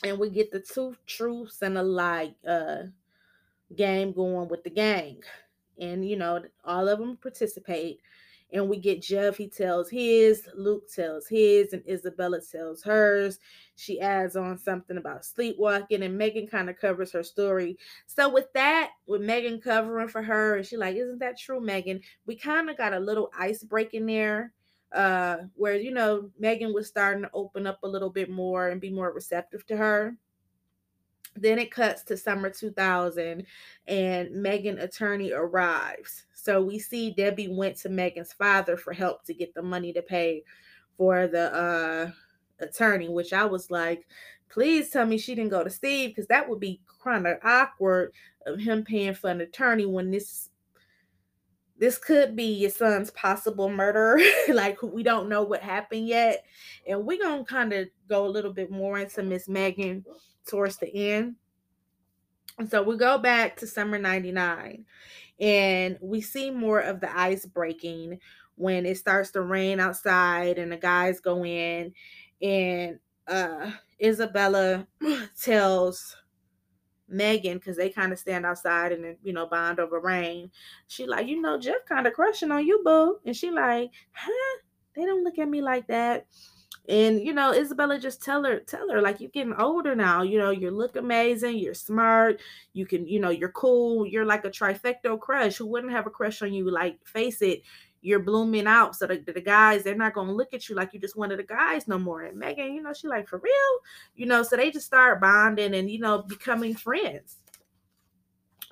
And 0.05 0.19
we 0.19 0.31
get 0.31 0.53
the 0.53 0.61
two 0.61 0.95
truths 1.07 1.63
and 1.63 1.79
a 1.79 1.83
lie 1.83 2.35
uh 2.47 2.83
game 3.75 4.13
going 4.13 4.49
with 4.49 4.65
the 4.65 4.71
gang. 4.71 5.23
And, 5.79 6.09
you 6.09 6.17
know, 6.17 6.43
all 6.65 6.89
of 6.89 6.99
them 6.99 7.17
participate. 7.17 8.01
And 8.53 8.69
we 8.69 8.79
get 8.79 9.03
Jeff, 9.03 9.37
he 9.37 9.49
tells 9.49 9.91
his, 9.91 10.49
Luke 10.55 10.85
tells 10.95 11.27
his, 11.27 11.73
and 11.73 11.83
Isabella 11.89 12.41
tells 12.41 12.83
hers. 12.83 13.41
She 13.75 14.01
adds 14.01 14.37
on 14.37 14.57
something 14.57 14.97
about 14.97 15.25
sleepwalking, 15.25 16.03
and 16.05 16.17
Megan 16.17 16.47
kind 16.47 16.71
of 16.71 16.79
covers 16.79 17.11
her 17.13 17.25
story. 17.25 17.77
So, 18.07 18.29
with 18.33 18.47
that, 18.55 18.93
with 19.07 19.21
Megan 19.21 19.61
covering 19.61 20.09
for 20.09 20.23
her, 20.23 20.57
and 20.57 20.65
she 20.65 20.77
like, 20.77 20.95
Isn't 20.97 21.19
that 21.19 21.39
true, 21.39 21.61
Megan? 21.61 22.01
We 22.25 22.37
kind 22.37 22.71
of 22.71 22.77
got 22.77 22.95
a 22.95 23.01
little 23.01 23.31
ice 23.37 23.63
break 23.65 23.95
in 23.95 24.07
there 24.07 24.53
uh 24.93 25.39
where 25.57 25.75
you 25.75 25.91
know 25.91 26.31
Megan 26.39 26.73
was 26.73 26.87
starting 26.87 27.25
to 27.25 27.31
open 27.35 27.67
up 27.67 27.81
a 27.83 27.89
little 27.89 28.09
bit 28.09 28.31
more 28.31 28.69
and 28.69 28.81
be 28.81 28.91
more 28.91 29.13
receptive 29.13 29.67
to 29.67 29.77
her. 29.77 30.17
Then 31.37 31.59
it 31.59 31.71
cuts 31.71 32.03
to 32.05 32.17
summer 32.17 32.51
2000 32.51 33.45
and 33.87 34.31
Megan 34.31 34.79
attorney 34.79 35.33
arrives. 35.33 36.25
So 36.35 36.63
we 36.63 36.79
see 36.79 37.11
Debbie 37.11 37.49
went 37.49 37.77
to 37.79 37.89
Megan's 37.89 38.33
father 38.33 38.77
for 38.77 38.93
help 38.93 39.25
to 39.25 39.35
get 39.35 39.55
the 39.55 39.63
money 39.63 39.93
to 39.93 40.03
pay 40.03 40.45
for 40.97 41.27
the 41.27 41.55
uh 41.55 42.11
attorney, 42.61 43.09
which 43.09 43.33
I 43.33 43.45
was 43.45 43.71
like, 43.71 44.07
please 44.49 44.91
tell 44.91 45.07
me 45.07 45.19
she 45.19 45.35
didn't 45.35 45.51
go 45.51 45.65
to 45.65 45.71
Steve 45.71 46.11
because 46.11 46.29
that 46.29 46.49
would 46.49 46.61
be 46.61 46.81
kind 47.03 47.27
of 47.27 47.39
awkward 47.43 48.13
of 48.47 48.59
him 48.59 48.85
paying 48.85 49.15
for 49.15 49.31
an 49.31 49.41
attorney 49.41 49.87
when 49.87 50.11
this 50.11 50.51
this 51.79 51.99
could 51.99 52.35
be 52.35 52.45
your 52.45 52.71
son's 52.71 53.11
possible 53.11 53.69
murder. 53.69 54.19
like 54.53 54.83
we 54.83 55.03
don't 55.03 55.29
know 55.29 55.43
what 55.43 55.61
happened 55.61 56.09
yet. 56.09 56.45
And 56.87 57.05
we're 57.05 57.23
gonna 57.23 57.45
kind 57.45 57.73
of 57.73 57.89
go 58.09 58.27
a 58.27 58.29
little 58.29 58.53
bit 58.53 58.71
more 58.71 58.99
into 58.99 59.23
Miss 59.23 59.49
Megan 59.49 60.05
towards 60.47 60.79
the 60.79 60.93
end. 60.95 61.37
And 62.59 62.71
so 62.71 62.83
we 62.83 62.97
go 62.97 63.19
back 63.19 63.57
to 63.57 63.67
summer 63.67 63.99
99 63.99 64.85
and 65.39 65.99
we 66.01 66.21
see 66.21 66.51
more 66.51 66.81
of 66.81 67.01
the 67.01 67.19
ice 67.19 67.45
breaking 67.45 68.19
when 68.55 68.87
it 68.87 68.97
starts 68.97 69.31
to 69.33 69.43
rain 69.43 69.81
outside 69.81 70.59
and 70.59 70.73
the 70.73 70.79
guys 70.79 71.21
go 71.21 71.45
in 71.45 71.93
and 72.41 72.99
uh 73.29 73.71
Isabella 74.03 74.87
tells 75.43 76.17
Megan, 77.09 77.59
because 77.59 77.77
they 77.77 77.89
kind 77.89 78.13
of 78.13 78.19
stand 78.19 78.45
outside 78.45 78.93
and 78.93 79.17
you 79.23 79.33
know, 79.33 79.47
bond 79.47 79.79
over 79.79 80.01
rain. 80.01 80.51
She 80.89 81.07
like, 81.07 81.27
you 81.27 81.41
know, 81.41 81.59
Jeff 81.59 81.85
kind 81.89 82.07
of 82.07 82.13
crushing 82.13 82.51
on 82.51 82.67
you, 82.67 82.83
boo. 82.85 83.19
And 83.25 83.37
she 83.37 83.51
like, 83.51 83.91
huh? 84.13 84.61
They 84.95 85.05
don't 85.05 85.25
look 85.25 85.39
at 85.39 85.49
me 85.49 85.63
like 85.63 85.87
that. 85.89 86.27
And 86.89 87.21
you 87.21 87.33
know, 87.33 87.53
Isabella 87.53 87.99
just 87.99 88.23
tell 88.23 88.45
her, 88.45 88.61
tell 88.61 88.89
her, 88.91 89.03
like 89.03 89.21
you're 89.21 89.31
getting 89.31 89.55
older 89.55 89.97
now. 89.97 90.23
You 90.23 90.39
know, 90.39 90.51
you 90.51 90.71
look 90.71 90.97
amazing, 90.97 91.59
you're 91.59 91.75
smart, 91.75 92.41
you 92.75 92.87
can, 92.87 93.09
you 93.09 93.19
know, 93.19 93.31
you're 93.31 93.51
cool, 93.51 94.07
you're 94.07 94.25
like 94.25 94.45
a 94.45 94.51
trifecta 94.51 95.19
crush. 95.19 95.57
Who 95.57 95.67
wouldn't 95.67 95.93
have 95.93 96.07
a 96.07 96.11
crush 96.11 96.43
on 96.43 96.53
you? 96.53 96.71
Like, 96.71 97.05
face 97.05 97.43
it, 97.43 97.63
you're 98.03 98.21
blooming 98.21 98.69
out. 98.69 98.95
So 98.95 99.09
the, 99.09 99.19
the 99.19 99.41
guys, 99.41 99.83
they're 99.83 99.97
not 99.97 100.15
gonna 100.15 100.33
look 100.33 100.55
at 100.55 100.69
you 100.69 100.77
like 100.77 100.95
you 100.95 101.01
just 101.01 101.17
one 101.17 101.33
of 101.33 101.39
the 101.39 101.43
guys 101.43 101.89
no 101.89 101.99
more. 101.99 102.23
And 102.23 102.39
Megan, 102.39 102.73
you 102.73 102.83
know, 102.83 102.93
she 102.93 103.09
like 103.09 103.29
for 103.29 103.39
real, 103.39 103.81
you 104.15 104.27
know, 104.27 104.45
so 104.45 104.57
they 104.57 104.71
just 104.71 104.87
start 104.87 105.21
bonding 105.21 105.75
and 105.75 105.91
you 105.91 105.99
know 105.99 106.23
becoming 106.23 106.77
friends. 106.77 107.39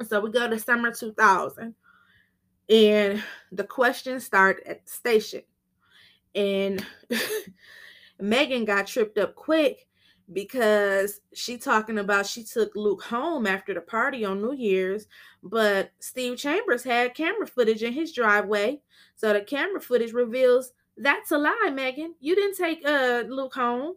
So 0.06 0.20
we 0.20 0.30
go 0.30 0.48
to 0.48 0.58
summer 0.58 0.92
2000, 0.92 1.74
and 2.68 3.22
the 3.50 3.64
questions 3.64 4.24
start 4.24 4.62
at 4.66 4.86
the 4.86 4.92
station. 4.92 5.42
And 6.34 6.84
Megan 8.20 8.64
got 8.64 8.86
tripped 8.86 9.18
up 9.18 9.34
quick 9.34 9.86
because 10.32 11.20
she 11.34 11.58
talking 11.58 11.98
about 11.98 12.26
she 12.26 12.44
took 12.44 12.74
Luke 12.74 13.02
home 13.02 13.46
after 13.46 13.74
the 13.74 13.80
party 13.80 14.24
on 14.24 14.40
New 14.40 14.54
Year's, 14.54 15.06
but 15.42 15.90
Steve 15.98 16.38
Chambers 16.38 16.82
had 16.82 17.14
camera 17.14 17.46
footage 17.46 17.82
in 17.82 17.92
his 17.92 18.12
driveway. 18.12 18.80
So 19.16 19.32
the 19.32 19.42
camera 19.42 19.80
footage 19.80 20.12
reveals 20.12 20.72
that's 20.96 21.32
a 21.32 21.38
lie, 21.38 21.70
Megan. 21.72 22.14
You 22.20 22.34
didn't 22.34 22.56
take 22.56 22.86
uh 22.86 23.24
Luke 23.28 23.54
home. 23.54 23.94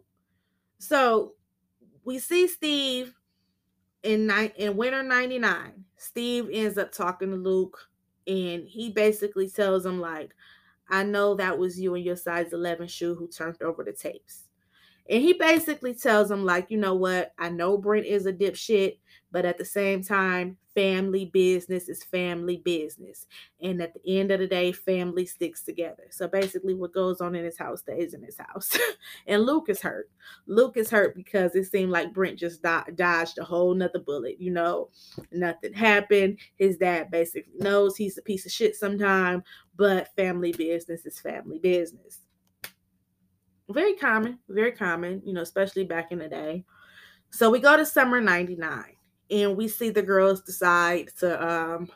So 0.78 1.34
we 2.04 2.18
see 2.18 2.46
Steve 2.46 3.14
in 4.02 4.26
night 4.26 4.54
in 4.56 4.76
winter 4.76 5.02
99. 5.02 5.84
Steve 5.96 6.48
ends 6.52 6.78
up 6.78 6.92
talking 6.92 7.30
to 7.30 7.36
Luke 7.36 7.88
and 8.26 8.68
he 8.68 8.90
basically 8.90 9.48
tells 9.48 9.84
him 9.84 10.00
like 10.00 10.34
I 10.90 11.04
know 11.04 11.34
that 11.34 11.58
was 11.58 11.78
you 11.78 11.94
and 11.94 12.04
your 12.04 12.16
size 12.16 12.52
11 12.52 12.88
shoe 12.88 13.14
who 13.14 13.28
turned 13.28 13.60
over 13.62 13.84
the 13.84 13.92
tapes. 13.92 14.44
And 15.10 15.22
he 15.22 15.32
basically 15.32 15.94
tells 15.94 16.30
him, 16.30 16.44
like, 16.44 16.70
you 16.70 16.78
know 16.78 16.94
what? 16.94 17.32
I 17.38 17.48
know 17.48 17.78
Brent 17.78 18.06
is 18.06 18.26
a 18.26 18.32
dipshit, 18.32 18.98
but 19.30 19.44
at 19.44 19.58
the 19.58 19.64
same 19.64 20.02
time, 20.02 20.56
family 20.74 21.26
business 21.26 21.88
is 21.88 22.04
family 22.04 22.58
business. 22.64 23.26
And 23.60 23.82
at 23.82 23.92
the 23.94 24.18
end 24.18 24.30
of 24.30 24.40
the 24.40 24.46
day, 24.46 24.72
family 24.72 25.26
sticks 25.26 25.62
together. 25.62 26.04
So 26.10 26.28
basically, 26.28 26.74
what 26.74 26.94
goes 26.94 27.20
on 27.20 27.34
in 27.34 27.44
his 27.44 27.58
house 27.58 27.80
stays 27.80 28.14
in 28.14 28.22
his 28.22 28.38
house. 28.38 28.76
and 29.26 29.42
Luke 29.42 29.68
is 29.68 29.80
hurt. 29.80 30.10
Luke 30.46 30.76
is 30.76 30.90
hurt 30.90 31.14
because 31.14 31.54
it 31.54 31.64
seemed 31.64 31.90
like 31.90 32.14
Brent 32.14 32.38
just 32.38 32.62
do- 32.62 32.92
dodged 32.94 33.38
a 33.38 33.44
whole 33.44 33.74
nother 33.74 33.98
bullet. 33.98 34.40
You 34.40 34.52
know, 34.52 34.90
nothing 35.32 35.72
happened. 35.72 36.38
His 36.56 36.78
dad 36.78 37.10
basically 37.10 37.54
knows 37.58 37.96
he's 37.96 38.18
a 38.18 38.22
piece 38.22 38.46
of 38.46 38.52
shit 38.52 38.76
sometime, 38.76 39.42
but 39.76 40.14
family 40.16 40.52
business 40.52 41.04
is 41.04 41.20
family 41.20 41.58
business 41.58 42.20
very 43.70 43.94
common, 43.94 44.38
very 44.48 44.72
common, 44.72 45.20
you 45.24 45.34
know, 45.34 45.42
especially 45.42 45.84
back 45.84 46.10
in 46.10 46.18
the 46.18 46.28
day. 46.28 46.64
So 47.30 47.50
we 47.50 47.60
go 47.60 47.76
to 47.76 47.84
summer 47.84 48.20
99 48.20 48.96
and 49.30 49.56
we 49.56 49.68
see 49.68 49.90
the 49.90 50.02
girls 50.02 50.42
decide 50.42 51.10
to 51.18 51.46
um 51.46 51.88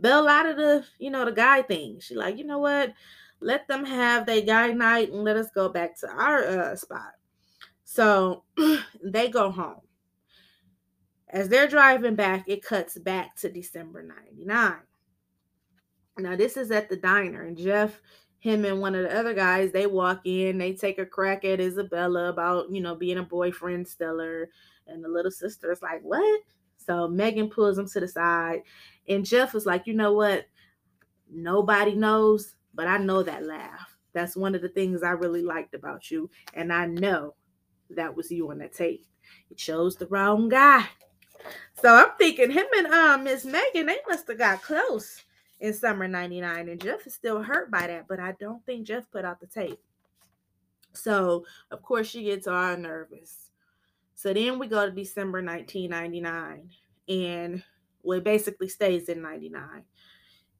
bail 0.00 0.26
out 0.26 0.46
of 0.46 0.56
the, 0.56 0.84
you 0.98 1.10
know, 1.10 1.24
the 1.24 1.32
guy 1.32 1.62
thing. 1.62 2.00
She 2.00 2.14
like, 2.14 2.36
you 2.36 2.44
know 2.44 2.58
what? 2.58 2.92
Let 3.40 3.68
them 3.68 3.84
have 3.84 4.26
their 4.26 4.42
guy 4.42 4.72
night 4.72 5.12
and 5.12 5.22
let 5.22 5.36
us 5.36 5.48
go 5.54 5.68
back 5.68 5.98
to 6.00 6.08
our 6.08 6.44
uh, 6.46 6.76
spot. 6.76 7.12
So 7.84 8.44
they 9.04 9.28
go 9.28 9.50
home. 9.50 9.80
As 11.28 11.48
they're 11.48 11.68
driving 11.68 12.14
back, 12.14 12.44
it 12.48 12.64
cuts 12.64 12.96
back 12.98 13.36
to 13.36 13.50
December 13.50 14.02
99. 14.02 14.74
Now, 16.18 16.36
this 16.36 16.56
is 16.56 16.70
at 16.70 16.88
the 16.88 16.96
diner, 16.96 17.42
and 17.42 17.56
Jeff 17.56 18.00
him 18.44 18.66
and 18.66 18.78
one 18.78 18.94
of 18.94 19.04
the 19.04 19.18
other 19.18 19.32
guys, 19.32 19.72
they 19.72 19.86
walk 19.86 20.20
in, 20.26 20.58
they 20.58 20.74
take 20.74 20.98
a 20.98 21.06
crack 21.06 21.46
at 21.46 21.60
Isabella 21.60 22.28
about, 22.28 22.70
you 22.70 22.82
know, 22.82 22.94
being 22.94 23.16
a 23.16 23.22
boyfriend 23.22 23.88
stellar. 23.88 24.50
And 24.86 25.02
the 25.02 25.08
little 25.08 25.30
sister 25.30 25.72
is 25.72 25.80
like, 25.80 26.02
What? 26.02 26.42
So 26.84 27.08
Megan 27.08 27.50
pulls 27.50 27.78
him 27.78 27.88
to 27.88 28.00
the 28.00 28.08
side. 28.08 28.62
And 29.08 29.24
Jeff 29.24 29.54
was 29.54 29.66
like, 29.66 29.86
You 29.86 29.94
know 29.94 30.12
what? 30.12 30.46
Nobody 31.30 31.94
knows, 31.94 32.54
but 32.74 32.86
I 32.86 32.98
know 32.98 33.22
that 33.22 33.44
laugh. 33.44 33.96
That's 34.12 34.36
one 34.36 34.54
of 34.54 34.62
the 34.62 34.68
things 34.68 35.02
I 35.02 35.10
really 35.10 35.42
liked 35.42 35.74
about 35.74 36.10
you. 36.10 36.30
And 36.54 36.72
I 36.72 36.86
know 36.86 37.34
that 37.90 38.14
was 38.14 38.30
you 38.30 38.50
on 38.50 38.58
that 38.58 38.74
tape. 38.74 39.04
You 39.50 39.56
chose 39.56 39.96
the 39.96 40.06
wrong 40.06 40.48
guy. 40.48 40.86
So 41.74 41.94
I'm 41.94 42.10
thinking 42.18 42.50
him 42.50 42.66
and 42.76 42.86
um 42.86 43.24
Miss 43.24 43.44
Megan, 43.44 43.86
they 43.86 43.98
must 44.08 44.28
have 44.28 44.38
got 44.38 44.62
close 44.62 45.22
in 45.60 45.72
summer 45.72 46.08
99 46.08 46.68
and 46.68 46.80
jeff 46.80 47.06
is 47.06 47.14
still 47.14 47.42
hurt 47.42 47.70
by 47.70 47.86
that 47.86 48.06
but 48.08 48.20
i 48.20 48.32
don't 48.40 48.64
think 48.66 48.86
jeff 48.86 49.10
put 49.10 49.24
out 49.24 49.40
the 49.40 49.46
tape 49.46 49.80
so 50.92 51.44
of 51.70 51.82
course 51.82 52.06
she 52.06 52.24
gets 52.24 52.46
all 52.46 52.76
nervous 52.76 53.43
so 54.14 54.32
then 54.32 54.58
we 54.58 54.66
go 54.66 54.86
to 54.86 54.92
december 54.92 55.42
1999 55.42 56.70
and 57.08 57.62
well 58.02 58.18
it 58.18 58.24
basically 58.24 58.68
stays 58.68 59.08
in 59.08 59.22
99 59.22 59.62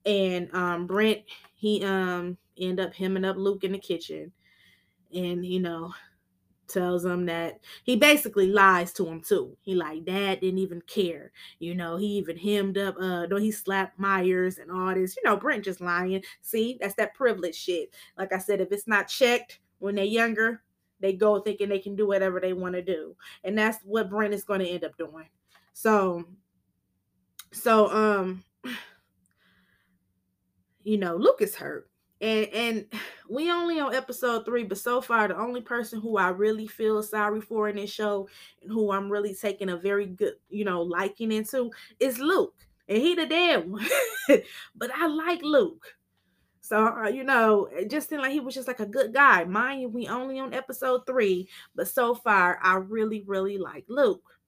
and 0.07 0.55
um 0.55 0.87
brent 0.87 1.21
he 1.55 1.85
um 1.85 2.37
end 2.59 2.81
up 2.81 2.95
hemming 2.95 3.25
up 3.25 3.37
luke 3.37 3.65
in 3.65 3.73
the 3.73 3.79
kitchen 3.79 4.33
and 5.13 5.45
you 5.45 5.61
know 5.61 5.93
tells 6.69 7.05
him 7.05 7.27
that 7.27 7.61
he 7.85 7.97
basically 7.97 8.49
lies 8.49 8.93
to 8.95 9.07
him 9.07 9.21
too. 9.21 9.57
He 9.63 9.75
like 9.75 10.05
dad 10.05 10.41
didn't 10.41 10.59
even 10.59 10.81
care. 10.83 11.33
You 11.59 11.75
know, 11.75 11.97
he 11.97 12.07
even 12.07 12.37
hemmed 12.37 12.79
up 12.79 12.97
uh 12.99 13.27
no 13.27 13.37
he 13.37 13.51
slapped 13.51 13.99
Myers 13.99 14.59
and 14.59 14.71
all 14.71 14.95
this. 14.95 15.17
You 15.17 15.23
know, 15.25 15.37
Brent 15.37 15.65
just 15.65 15.81
lying. 15.81 16.23
See, 16.43 16.79
that's 16.81 16.95
that 16.95 17.15
privilege 17.15 17.57
shit. 17.57 17.95
Like 18.19 18.33
I 18.33 18.39
said, 18.39 18.61
if 18.61 18.73
it's 18.73 18.89
not 18.89 19.09
checked 19.09 19.61
when 19.79 19.95
they're 19.95 20.05
younger, 20.05 20.63
they 21.05 21.13
go 21.13 21.41
thinking 21.41 21.69
they 21.69 21.79
can 21.79 21.97
do 21.97 22.07
whatever 22.07 22.41
they 22.41 22.53
want 22.53 22.75
to 22.75 22.83
do. 22.83 23.15
And 23.45 23.59
that's 23.59 23.79
what 23.85 24.11
Brent 24.11 24.35
is 24.35 24.45
going 24.45 24.61
to 24.61 24.69
end 24.69 24.85
up 24.85 24.97
doing. 24.97 25.29
So 25.73 26.25
so 27.53 27.91
um 27.91 28.45
you 30.83 30.99
know, 30.99 31.17
Luke 31.17 31.41
is 31.41 31.55
hurt 31.55 31.89
and 32.21 32.47
and 32.55 32.87
we 33.29 33.51
only 33.51 33.81
on 33.81 33.95
episode 33.95 34.45
three, 34.45 34.65
but 34.65 34.79
so 34.79 35.01
far 35.01 35.29
the 35.29 35.37
only 35.37 35.61
person 35.61 36.01
who 36.01 36.17
I 36.17 36.29
really 36.29 36.67
feel 36.67 37.03
sorry 37.03 37.41
for 37.41 37.69
in 37.69 37.77
this 37.77 37.93
show 37.93 38.29
and 38.63 38.73
who 38.73 38.93
I'm 38.93 39.11
really 39.11 39.35
taking 39.35 39.69
a 39.69 39.77
very 39.77 40.07
good, 40.07 40.35
you 40.49 40.65
know, 40.65 40.83
liking 40.83 41.33
into 41.33 41.71
is 42.01 42.19
Luke. 42.19 42.55
And 42.89 42.99
he 42.99 43.15
the 43.15 43.27
dead 43.27 43.71
one. 43.71 43.87
but 44.75 44.91
I 44.95 45.07
like 45.07 45.43
Luke. 45.43 45.87
So 46.65 46.87
uh, 46.87 47.09
you 47.09 47.25
know, 47.25 47.67
it 47.67 47.91
just 47.91 48.09
seemed 48.09 48.23
like 48.23 48.33
he 48.33 48.41
was 48.41 48.55
just 48.55 48.69
like 48.69 48.81
a 48.81 48.87
good 48.87 49.13
guy. 49.13 49.45
Mind 49.45 49.83
you, 49.83 49.89
we 49.91 50.09
only 50.09 50.39
on 50.39 50.55
episode 50.55 51.05
three, 51.07 51.47
but 51.75 51.89
so 51.89 52.15
far 52.15 52.59
I 52.63 52.77
really, 52.77 53.23
really 53.27 53.59
like 53.59 53.85
Luke. 53.87 54.41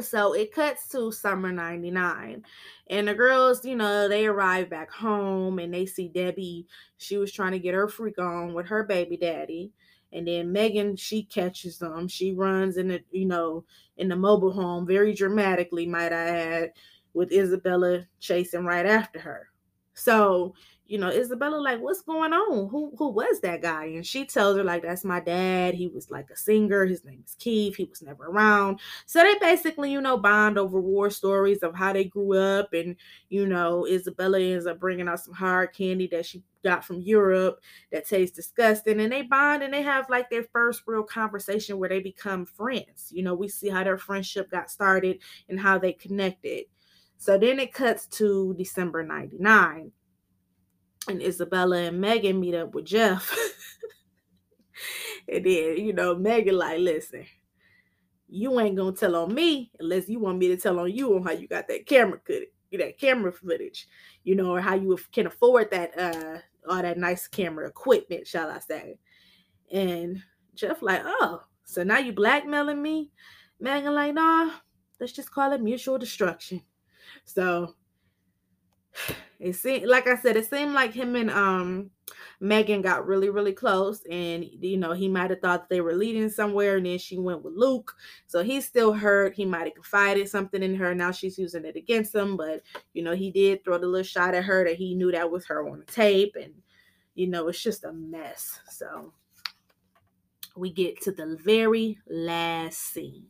So 0.00 0.32
it 0.32 0.50
cuts 0.50 0.88
to 0.92 1.12
summer 1.12 1.52
99. 1.52 2.42
And 2.86 3.06
the 3.06 3.12
girls, 3.12 3.66
you 3.66 3.76
know, 3.76 4.08
they 4.08 4.24
arrive 4.26 4.70
back 4.70 4.90
home 4.90 5.58
and 5.58 5.74
they 5.74 5.84
see 5.84 6.08
Debbie. 6.08 6.66
She 6.96 7.18
was 7.18 7.32
trying 7.32 7.52
to 7.52 7.58
get 7.58 7.74
her 7.74 7.88
freak 7.88 8.18
on 8.18 8.54
with 8.54 8.64
her 8.68 8.82
baby 8.82 9.18
daddy. 9.18 9.72
And 10.14 10.26
then 10.26 10.52
Megan, 10.52 10.96
she 10.96 11.22
catches 11.22 11.78
them. 11.78 12.08
She 12.08 12.32
runs 12.32 12.78
in 12.78 12.88
the, 12.88 13.00
you 13.10 13.26
know, 13.26 13.66
in 13.98 14.08
the 14.08 14.16
mobile 14.16 14.52
home 14.52 14.86
very 14.86 15.12
dramatically, 15.12 15.84
might 15.84 16.14
I 16.14 16.28
add, 16.28 16.72
with 17.12 17.30
Isabella 17.30 18.06
chasing 18.20 18.64
right 18.64 18.86
after 18.86 19.20
her. 19.20 19.48
So, 19.92 20.54
you 20.88 20.96
know, 20.96 21.10
Isabella 21.10 21.56
like, 21.56 21.80
what's 21.80 22.00
going 22.00 22.32
on? 22.32 22.70
Who 22.70 22.94
who 22.96 23.10
was 23.10 23.40
that 23.40 23.60
guy? 23.60 23.84
And 23.84 24.06
she 24.06 24.24
tells 24.24 24.56
her 24.56 24.64
like, 24.64 24.82
that's 24.82 25.04
my 25.04 25.20
dad. 25.20 25.74
He 25.74 25.86
was 25.86 26.10
like 26.10 26.30
a 26.30 26.36
singer. 26.36 26.86
His 26.86 27.04
name 27.04 27.22
is 27.26 27.36
Keith. 27.38 27.76
He 27.76 27.84
was 27.84 28.00
never 28.00 28.24
around. 28.24 28.80
So 29.04 29.22
they 29.22 29.34
basically, 29.38 29.92
you 29.92 30.00
know, 30.00 30.16
bond 30.16 30.56
over 30.58 30.80
war 30.80 31.10
stories 31.10 31.58
of 31.58 31.74
how 31.74 31.92
they 31.92 32.04
grew 32.04 32.38
up, 32.38 32.72
and 32.72 32.96
you 33.28 33.46
know, 33.46 33.86
Isabella 33.86 34.40
ends 34.40 34.66
up 34.66 34.80
bringing 34.80 35.08
out 35.08 35.20
some 35.20 35.34
hard 35.34 35.74
candy 35.74 36.06
that 36.08 36.24
she 36.24 36.42
got 36.64 36.84
from 36.84 37.00
Europe 37.00 37.60
that 37.92 38.08
tastes 38.08 38.34
disgusting, 38.34 38.98
and 38.98 39.12
they 39.12 39.22
bond 39.22 39.62
and 39.62 39.74
they 39.74 39.82
have 39.82 40.08
like 40.08 40.30
their 40.30 40.44
first 40.44 40.82
real 40.86 41.02
conversation 41.02 41.78
where 41.78 41.90
they 41.90 42.00
become 42.00 42.46
friends. 42.46 43.12
You 43.12 43.22
know, 43.24 43.34
we 43.34 43.48
see 43.48 43.68
how 43.68 43.84
their 43.84 43.98
friendship 43.98 44.50
got 44.50 44.70
started 44.70 45.18
and 45.50 45.60
how 45.60 45.78
they 45.78 45.92
connected. 45.92 46.64
So 47.18 47.36
then 47.36 47.58
it 47.58 47.74
cuts 47.74 48.06
to 48.18 48.54
December 48.56 49.02
99 49.02 49.92
and 51.08 51.22
Isabella 51.22 51.76
and 51.78 52.00
Megan 52.00 52.40
meet 52.40 52.54
up 52.54 52.74
with 52.74 52.84
Jeff. 52.84 53.36
and 55.28 55.44
then, 55.44 55.76
you 55.78 55.92
know, 55.92 56.14
Megan 56.14 56.56
like, 56.56 56.78
listen, 56.78 57.26
you 58.28 58.58
ain't 58.60 58.76
gonna 58.76 58.92
tell 58.92 59.16
on 59.16 59.34
me 59.34 59.70
unless 59.80 60.08
you 60.08 60.18
want 60.18 60.38
me 60.38 60.48
to 60.48 60.56
tell 60.56 60.78
on 60.78 60.92
you 60.92 61.16
on 61.16 61.22
how 61.22 61.32
you 61.32 61.48
got 61.48 61.68
that 61.68 61.86
camera 61.86 62.20
footage, 62.24 62.48
that 62.72 62.98
camera 62.98 63.32
footage, 63.32 63.88
you 64.24 64.34
know, 64.34 64.50
or 64.50 64.60
how 64.60 64.74
you 64.74 64.98
can 65.12 65.26
afford 65.26 65.70
that 65.70 65.98
uh 65.98 66.38
all 66.68 66.82
that 66.82 66.98
nice 66.98 67.26
camera 67.26 67.66
equipment, 67.66 68.26
shall 68.26 68.50
I 68.50 68.58
say. 68.58 68.98
And 69.72 70.22
Jeff 70.54 70.82
like, 70.82 71.02
oh, 71.04 71.42
so 71.64 71.82
now 71.82 71.98
you 71.98 72.12
blackmailing 72.12 72.82
me? 72.82 73.10
Megan 73.60 73.94
like, 73.94 74.14
nah, 74.14 74.50
let's 75.00 75.12
just 75.12 75.32
call 75.32 75.52
it 75.52 75.62
mutual 75.62 75.98
destruction. 75.98 76.62
So 77.24 77.74
it 79.40 79.54
seemed 79.54 79.86
like 79.86 80.06
I 80.06 80.16
said, 80.16 80.36
it 80.36 80.48
seemed 80.48 80.72
like 80.72 80.92
him 80.92 81.14
and 81.16 81.30
um 81.30 81.90
Megan 82.40 82.82
got 82.82 83.06
really, 83.06 83.30
really 83.30 83.52
close, 83.52 84.02
and 84.10 84.44
you 84.44 84.76
know, 84.76 84.92
he 84.92 85.08
might 85.08 85.30
have 85.30 85.40
thought 85.40 85.68
they 85.68 85.80
were 85.80 85.94
leading 85.94 86.30
somewhere, 86.30 86.76
and 86.76 86.86
then 86.86 86.98
she 86.98 87.18
went 87.18 87.42
with 87.42 87.54
Luke. 87.54 87.94
So 88.26 88.42
he's 88.42 88.66
still 88.66 88.92
hurt. 88.92 89.34
He 89.34 89.44
might 89.44 89.64
have 89.64 89.74
confided 89.74 90.28
something 90.28 90.62
in 90.62 90.74
her. 90.76 90.94
Now 90.94 91.10
she's 91.10 91.38
using 91.38 91.64
it 91.64 91.76
against 91.76 92.14
him, 92.14 92.36
but 92.36 92.62
you 92.94 93.02
know, 93.02 93.14
he 93.14 93.30
did 93.30 93.64
throw 93.64 93.78
the 93.78 93.86
little 93.86 94.04
shot 94.04 94.34
at 94.34 94.44
her 94.44 94.64
that 94.64 94.76
he 94.76 94.94
knew 94.94 95.10
that 95.12 95.30
was 95.30 95.46
her 95.46 95.68
on 95.68 95.80
the 95.80 95.86
tape, 95.86 96.36
and 96.40 96.54
you 97.14 97.26
know, 97.26 97.48
it's 97.48 97.62
just 97.62 97.84
a 97.84 97.92
mess. 97.92 98.60
So 98.70 99.12
we 100.56 100.72
get 100.72 101.00
to 101.02 101.12
the 101.12 101.38
very 101.44 101.98
last 102.08 102.78
scene 102.78 103.26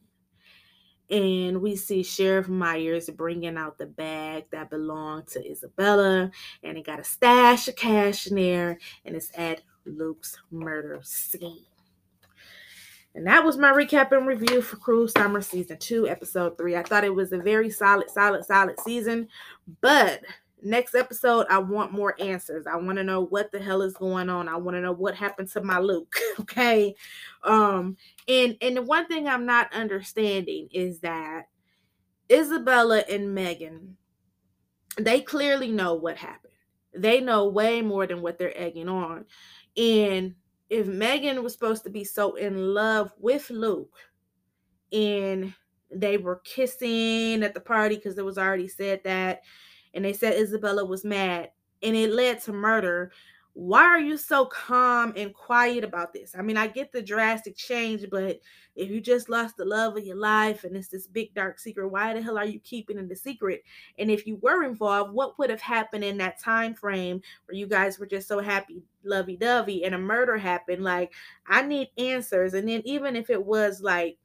and 1.11 1.61
we 1.63 1.77
see 1.77 2.03
Sheriff 2.03 2.49
Myers 2.49 3.09
bringing 3.11 3.57
out 3.57 3.79
the 3.79 3.87
bag 3.87 4.45
that 4.51 4.71
belonged 4.71 5.29
to 5.29 5.51
Isabella, 5.51 6.31
and 6.63 6.79
it 6.79 6.87
got 6.87 7.01
a 7.01 7.05
stash 7.05 7.69
of 7.69 7.77
cash 7.77 8.27
in 8.27 8.37
there, 8.37 8.79
and 9.05 9.17
it's 9.17 9.31
at 9.37 9.63
Luke's 9.85 10.37
murder 10.51 11.01
scene. 11.03 11.65
And 13.15 13.27
that 13.27 13.45
was 13.45 13.57
my 13.57 13.73
recap 13.73 14.13
and 14.13 14.27
review 14.27 14.63
for 14.63 14.77
Cruel 14.77 15.09
Summer 15.09 15.41
Season 15.41 15.79
2, 15.79 16.09
Episode 16.09 16.57
3. 16.57 16.77
I 16.77 16.83
thought 16.83 17.05
it 17.05 17.15
was 17.15 17.33
a 17.33 17.39
very 17.39 17.71
solid, 17.71 18.11
solid, 18.11 18.45
solid 18.45 18.79
season, 18.81 19.29
but 19.81 20.21
next 20.63 20.95
episode 20.95 21.47
i 21.51 21.59
want 21.59 21.93
more 21.93 22.15
answers. 22.21 22.67
I 22.67 22.77
want 22.77 22.99
to 22.99 23.05
know 23.05 23.23
what 23.23 23.53
the 23.53 23.61
hell 23.61 23.83
is 23.83 23.95
going 23.95 24.29
on. 24.29 24.49
I 24.49 24.57
want 24.57 24.77
to 24.77 24.81
know 24.81 24.93
what 24.93 25.15
happened 25.15 25.49
to 25.51 25.63
my 25.63 25.79
luke 25.79 26.17
okay? 26.41 26.95
Um 27.45 27.97
and 28.27 28.57
and 28.61 28.77
the 28.77 28.83
one 28.83 29.07
thing 29.07 29.29
i'm 29.29 29.47
not 29.47 29.73
understanding 29.73 30.69
is 30.73 31.01
that 31.01 31.49
isabella 32.31 33.05
and 33.09 33.35
megan 33.35 33.97
they 34.99 35.21
clearly 35.21 35.71
know 35.71 35.95
what 35.95 36.17
happened. 36.17 36.53
They 36.93 37.21
know 37.21 37.47
way 37.49 37.83
more 37.83 38.07
than 38.07 38.21
what 38.21 38.37
they're 38.37 38.57
egging 38.59 38.89
on. 38.89 39.25
And 39.77 40.35
if 40.69 40.87
megan 40.87 41.43
was 41.43 41.53
supposed 41.53 41.85
to 41.85 41.91
be 41.91 42.05
so 42.05 42.35
in 42.35 42.75
love 42.75 43.11
with 43.19 43.49
luke 43.49 43.97
and 44.93 45.55
they 45.91 46.19
were 46.19 46.43
kissing 46.45 47.43
at 47.43 47.55
the 47.55 47.61
party 47.61 47.97
because 47.97 48.19
it 48.19 48.25
was 48.25 48.37
already 48.37 48.69
said 48.69 49.01
that 49.05 49.41
and 49.99 50.05
they 50.05 50.13
said 50.13 50.41
Isabella 50.41 50.85
was 50.85 51.05
mad 51.05 51.51
and 51.83 51.97
it 51.97 52.13
led 52.13 52.41
to 52.43 52.53
murder. 52.53 53.11
Why 53.55 53.83
are 53.83 53.99
you 53.99 54.17
so 54.17 54.47
calm 54.47 55.13
and 55.17 55.35
quiet 55.35 55.83
about 55.83 56.13
this? 56.13 56.37
I 56.39 56.43
mean, 56.43 56.57
I 56.57 56.69
get 56.69 56.93
the 56.93 57.03
drastic 57.03 57.57
change, 57.57 58.07
but 58.09 58.39
if 58.77 58.91
you 58.91 59.01
just 59.01 59.29
lost 59.29 59.57
the 59.57 59.65
love 59.65 59.97
of 59.97 60.05
your 60.05 60.15
life 60.15 60.63
and 60.63 60.77
it's 60.77 60.87
this 60.87 61.09
big 61.09 61.35
dark 61.35 61.59
secret, 61.59 61.89
why 61.89 62.15
the 62.15 62.23
hell 62.23 62.39
are 62.39 62.45
you 62.45 62.61
keeping 62.61 62.97
it 62.97 63.11
a 63.11 63.17
secret? 63.17 63.65
And 63.99 64.09
if 64.09 64.25
you 64.25 64.37
were 64.41 64.63
involved, 64.63 65.13
what 65.13 65.37
would 65.41 65.51
have 65.51 65.61
happened 65.61 66.05
in 66.05 66.17
that 66.19 66.41
time 66.41 66.75
frame 66.75 67.21
where 67.47 67.57
you 67.57 67.67
guys 67.67 67.99
were 67.99 68.07
just 68.07 68.29
so 68.29 68.39
happy, 68.39 68.85
lovey 69.03 69.37
dovey, 69.37 69.83
and 69.85 69.97
a 69.97 69.99
murder 69.99 70.39
happened? 70.39 70.85
Like, 70.85 71.13
I 71.45 71.63
need 71.63 71.89
answers. 71.99 72.55
And 72.55 72.69
then 72.69 72.83
even 72.85 73.17
if 73.17 73.31
it 73.31 73.45
was 73.45 73.83
like 73.83 74.17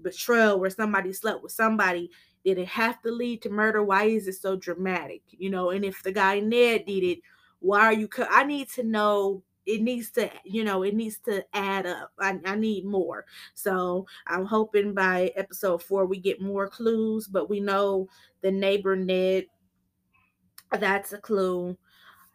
betrayal 0.00 0.58
where 0.58 0.70
somebody 0.70 1.12
slept 1.12 1.42
with 1.42 1.52
somebody, 1.52 2.10
did 2.48 2.62
it 2.62 2.68
have 2.68 3.02
to 3.02 3.10
lead 3.10 3.42
to 3.42 3.50
murder? 3.50 3.82
Why 3.82 4.04
is 4.04 4.26
it 4.26 4.36
so 4.36 4.56
dramatic? 4.56 5.22
You 5.30 5.50
know, 5.50 5.70
and 5.70 5.84
if 5.84 6.02
the 6.02 6.12
guy 6.12 6.40
Ned 6.40 6.86
did 6.86 7.04
it, 7.04 7.18
why 7.60 7.80
are 7.80 7.92
you? 7.92 8.08
I 8.30 8.44
need 8.44 8.70
to 8.70 8.82
know. 8.82 9.42
It 9.66 9.82
needs 9.82 10.10
to, 10.12 10.30
you 10.44 10.64
know, 10.64 10.82
it 10.82 10.94
needs 10.94 11.18
to 11.26 11.44
add 11.52 11.84
up. 11.84 12.10
I, 12.18 12.40
I 12.46 12.54
need 12.54 12.86
more. 12.86 13.26
So 13.52 14.06
I'm 14.26 14.46
hoping 14.46 14.94
by 14.94 15.30
episode 15.36 15.82
four 15.82 16.06
we 16.06 16.18
get 16.18 16.40
more 16.40 16.68
clues, 16.68 17.28
but 17.28 17.50
we 17.50 17.60
know 17.60 18.08
the 18.40 18.50
neighbor 18.50 18.96
Ned. 18.96 19.44
That's 20.72 21.12
a 21.12 21.18
clue. 21.18 21.76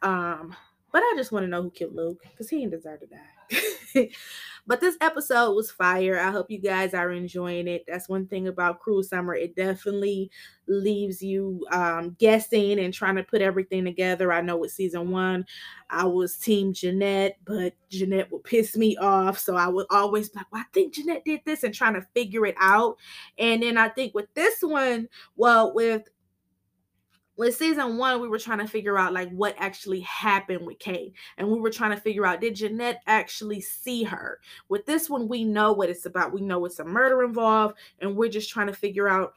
Um, 0.03 0.55
but 0.91 1.01
I 1.01 1.13
just 1.17 1.31
want 1.31 1.43
to 1.43 1.47
know 1.47 1.63
who 1.63 1.71
killed 1.71 1.95
Luke 1.95 2.21
because 2.29 2.49
he 2.49 2.59
didn't 2.59 2.73
deserve 2.73 2.99
to 2.99 3.07
die. 3.07 3.17
But 4.65 4.79
this 4.79 4.95
episode 5.01 5.53
was 5.55 5.71
fire. 5.71 6.17
I 6.19 6.31
hope 6.31 6.49
you 6.49 6.59
guys 6.59 6.93
are 6.93 7.11
enjoying 7.11 7.67
it. 7.67 7.83
That's 7.85 8.07
one 8.07 8.27
thing 8.27 8.47
about 8.47 8.79
Cruel 8.79 9.03
Summer. 9.03 9.35
It 9.35 9.57
definitely 9.57 10.31
leaves 10.67 11.21
you 11.21 11.65
um, 11.69 12.15
guessing 12.17 12.79
and 12.79 12.93
trying 12.93 13.17
to 13.17 13.23
put 13.23 13.41
everything 13.41 13.83
together. 13.83 14.31
I 14.31 14.39
know 14.39 14.55
with 14.55 14.71
season 14.71 15.11
one, 15.11 15.45
I 15.89 16.05
was 16.05 16.37
Team 16.37 16.71
Jeanette, 16.71 17.35
but 17.43 17.73
Jeanette 17.89 18.31
would 18.31 18.45
piss 18.45 18.77
me 18.77 18.95
off. 18.95 19.37
So 19.37 19.57
I 19.57 19.67
would 19.67 19.87
always 19.89 20.29
be 20.29 20.39
like, 20.39 20.51
well, 20.51 20.61
I 20.61 20.65
think 20.73 20.93
Jeanette 20.93 21.25
did 21.25 21.41
this 21.45 21.63
and 21.63 21.73
trying 21.73 21.95
to 21.95 22.07
figure 22.13 22.45
it 22.45 22.55
out. 22.57 22.97
And 23.37 23.63
then 23.63 23.77
I 23.77 23.89
think 23.89 24.13
with 24.13 24.33
this 24.33 24.61
one, 24.61 25.09
well, 25.35 25.73
with 25.73 26.03
with 27.35 27.55
season 27.55 27.97
one, 27.97 28.21
we 28.21 28.27
were 28.27 28.39
trying 28.39 28.59
to 28.59 28.67
figure 28.67 28.97
out 28.97 29.13
like 29.13 29.29
what 29.31 29.55
actually 29.57 30.01
happened 30.01 30.65
with 30.65 30.79
Kate. 30.79 31.13
And 31.37 31.47
we 31.47 31.59
were 31.59 31.71
trying 31.71 31.91
to 31.91 32.01
figure 32.01 32.25
out 32.25 32.41
did 32.41 32.55
Jeanette 32.55 33.01
actually 33.07 33.61
see 33.61 34.03
her? 34.03 34.39
With 34.69 34.85
this 34.85 35.09
one, 35.09 35.27
we 35.27 35.43
know 35.43 35.73
what 35.73 35.89
it's 35.89 36.05
about. 36.05 36.33
We 36.33 36.41
know 36.41 36.65
it's 36.65 36.79
a 36.79 36.85
murder 36.85 37.23
involved, 37.23 37.77
and 37.99 38.15
we're 38.15 38.29
just 38.29 38.49
trying 38.49 38.67
to 38.67 38.73
figure 38.73 39.07
out 39.07 39.33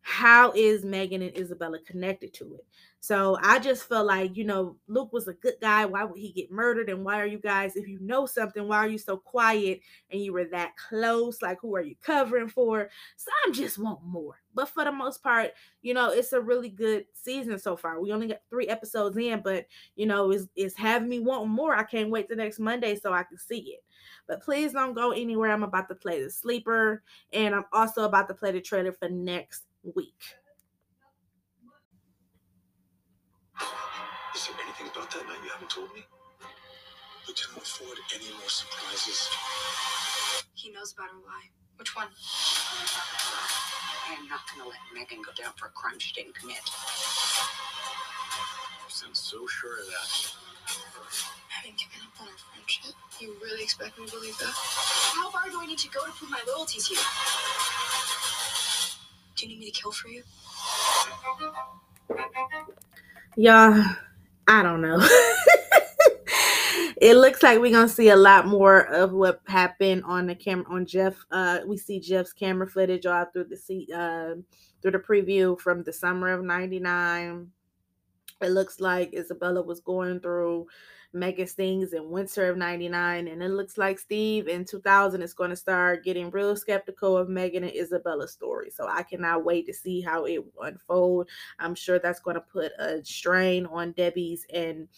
how 0.00 0.52
is 0.52 0.84
Megan 0.84 1.22
and 1.22 1.36
Isabella 1.36 1.78
connected 1.80 2.34
to 2.34 2.54
it. 2.54 2.66
So 3.04 3.36
I 3.42 3.58
just 3.58 3.86
felt 3.86 4.06
like, 4.06 4.34
you 4.34 4.44
know, 4.44 4.78
Luke 4.88 5.12
was 5.12 5.28
a 5.28 5.34
good 5.34 5.56
guy. 5.60 5.84
Why 5.84 6.04
would 6.04 6.18
he 6.18 6.32
get 6.32 6.50
murdered? 6.50 6.88
And 6.88 7.04
why 7.04 7.20
are 7.20 7.26
you 7.26 7.36
guys, 7.36 7.76
if 7.76 7.86
you 7.86 7.98
know 8.00 8.24
something, 8.24 8.66
why 8.66 8.78
are 8.78 8.88
you 8.88 8.96
so 8.96 9.18
quiet 9.18 9.80
and 10.10 10.22
you 10.22 10.32
were 10.32 10.46
that 10.46 10.74
close? 10.78 11.42
Like, 11.42 11.58
who 11.60 11.76
are 11.76 11.82
you 11.82 11.96
covering 12.00 12.48
for? 12.48 12.88
So 13.16 13.30
I'm 13.44 13.52
just 13.52 13.76
want 13.76 14.02
more. 14.02 14.40
But 14.54 14.70
for 14.70 14.84
the 14.84 14.90
most 14.90 15.22
part, 15.22 15.50
you 15.82 15.92
know, 15.92 16.12
it's 16.12 16.32
a 16.32 16.40
really 16.40 16.70
good 16.70 17.04
season 17.12 17.58
so 17.58 17.76
far. 17.76 18.00
We 18.00 18.10
only 18.10 18.28
got 18.28 18.40
three 18.48 18.68
episodes 18.68 19.18
in, 19.18 19.42
but 19.42 19.66
you 19.96 20.06
know, 20.06 20.30
it's, 20.30 20.46
it's 20.56 20.74
having 20.74 21.10
me 21.10 21.20
wanting 21.20 21.50
more. 21.50 21.76
I 21.76 21.82
can't 21.82 22.08
wait 22.08 22.30
the 22.30 22.36
next 22.36 22.58
Monday 22.58 22.96
so 22.98 23.12
I 23.12 23.24
can 23.24 23.36
see 23.36 23.74
it. 23.74 23.84
But 24.26 24.42
please 24.42 24.72
don't 24.72 24.94
go 24.94 25.10
anywhere. 25.10 25.52
I'm 25.52 25.62
about 25.62 25.90
to 25.90 25.94
play 25.94 26.24
the 26.24 26.30
sleeper, 26.30 27.02
and 27.34 27.54
I'm 27.54 27.66
also 27.70 28.04
about 28.04 28.28
to 28.28 28.34
play 28.34 28.52
the 28.52 28.62
trailer 28.62 28.92
for 28.92 29.10
next 29.10 29.64
week. 29.94 30.22
Is 34.34 34.46
there 34.46 34.56
anything 34.62 34.88
about 34.88 35.10
that 35.10 35.26
night 35.26 35.38
you 35.44 35.50
haven't 35.50 35.70
told 35.70 35.94
me? 35.94 36.04
Lieutenant 37.26 37.66
Ford, 37.66 37.98
any 38.14 38.30
more 38.38 38.48
surprises? 38.48 39.28
He 40.54 40.70
knows 40.70 40.92
about 40.92 41.10
her 41.10 41.18
lie. 41.24 41.48
Which 41.76 41.94
one? 41.96 42.08
I 44.06 44.14
am 44.18 44.28
not 44.28 44.40
going 44.50 44.62
to 44.62 44.68
let 44.68 44.78
Megan 44.92 45.22
go 45.22 45.32
down 45.32 45.52
for 45.56 45.66
a 45.66 45.70
crime 45.70 45.98
she 45.98 46.12
didn't 46.12 46.34
commit. 46.34 46.60
You 48.84 48.90
sound 48.90 49.16
so 49.16 49.46
sure 49.46 49.80
of 49.80 49.86
that. 49.86 50.34
Having 51.48 51.76
given 51.78 52.00
up 52.06 52.20
on 52.20 52.28
our 52.28 52.38
friendship. 52.52 52.94
You 53.20 53.36
really 53.42 53.62
expect 53.62 53.98
me 53.98 54.06
to 54.06 54.12
believe 54.12 54.36
that? 54.38 54.52
How 54.52 55.30
far 55.30 55.48
do 55.48 55.60
I 55.60 55.66
need 55.66 55.78
to 55.78 55.88
go 55.90 56.04
to 56.04 56.12
prove 56.12 56.30
my 56.30 56.42
loyalty 56.46 56.80
to 56.80 56.94
you? 56.94 57.00
Do 59.36 59.46
you 59.46 59.52
need 59.52 59.60
me 59.60 59.70
to 59.70 59.80
kill 59.80 59.92
for 59.92 60.08
you? 60.08 60.22
Yeah, 63.36 63.94
I 64.46 64.62
don't 64.62 64.80
know. 64.80 64.98
it 67.00 67.16
looks 67.16 67.42
like 67.42 67.58
we're 67.58 67.72
gonna 67.72 67.88
see 67.88 68.10
a 68.10 68.16
lot 68.16 68.46
more 68.46 68.82
of 68.82 69.12
what 69.12 69.40
happened 69.46 70.04
on 70.04 70.26
the 70.26 70.34
camera 70.34 70.66
on 70.68 70.86
Jeff. 70.86 71.16
Uh, 71.30 71.60
we 71.66 71.76
see 71.76 71.98
Jeff's 71.98 72.32
camera 72.32 72.68
footage 72.68 73.06
all 73.06 73.26
through 73.32 73.44
the 73.44 73.56
seat, 73.56 73.90
uh, 73.92 74.34
through 74.80 74.92
the 74.92 74.98
preview 74.98 75.58
from 75.58 75.82
the 75.82 75.92
summer 75.92 76.28
of 76.32 76.44
'99. 76.44 77.50
it 78.40 78.48
looks 78.50 78.80
like 78.80 79.14
Isabella 79.14 79.62
was 79.62 79.80
going 79.80 80.20
through 80.20 80.66
Megan's 81.14 81.52
Stings 81.52 81.92
in 81.92 82.10
winter 82.10 82.50
of 82.50 82.56
99. 82.56 83.28
And 83.28 83.42
it 83.42 83.50
looks 83.50 83.78
like 83.78 83.98
Steve 83.98 84.48
in 84.48 84.64
2000 84.64 85.22
is 85.22 85.32
going 85.32 85.50
to 85.50 85.56
start 85.56 86.04
getting 86.04 86.30
real 86.30 86.56
skeptical 86.56 87.16
of 87.16 87.28
Megan 87.28 87.64
and 87.64 87.72
Isabella's 87.72 88.32
story. 88.32 88.70
So 88.70 88.86
I 88.88 89.02
cannot 89.02 89.44
wait 89.44 89.66
to 89.66 89.74
see 89.74 90.00
how 90.00 90.26
it 90.26 90.44
will 90.44 90.64
unfold. 90.64 91.28
I'm 91.58 91.74
sure 91.74 91.98
that's 91.98 92.20
going 92.20 92.34
to 92.34 92.40
put 92.40 92.72
a 92.78 93.04
strain 93.04 93.66
on 93.66 93.92
Debbie's 93.92 94.46
and 94.52 94.88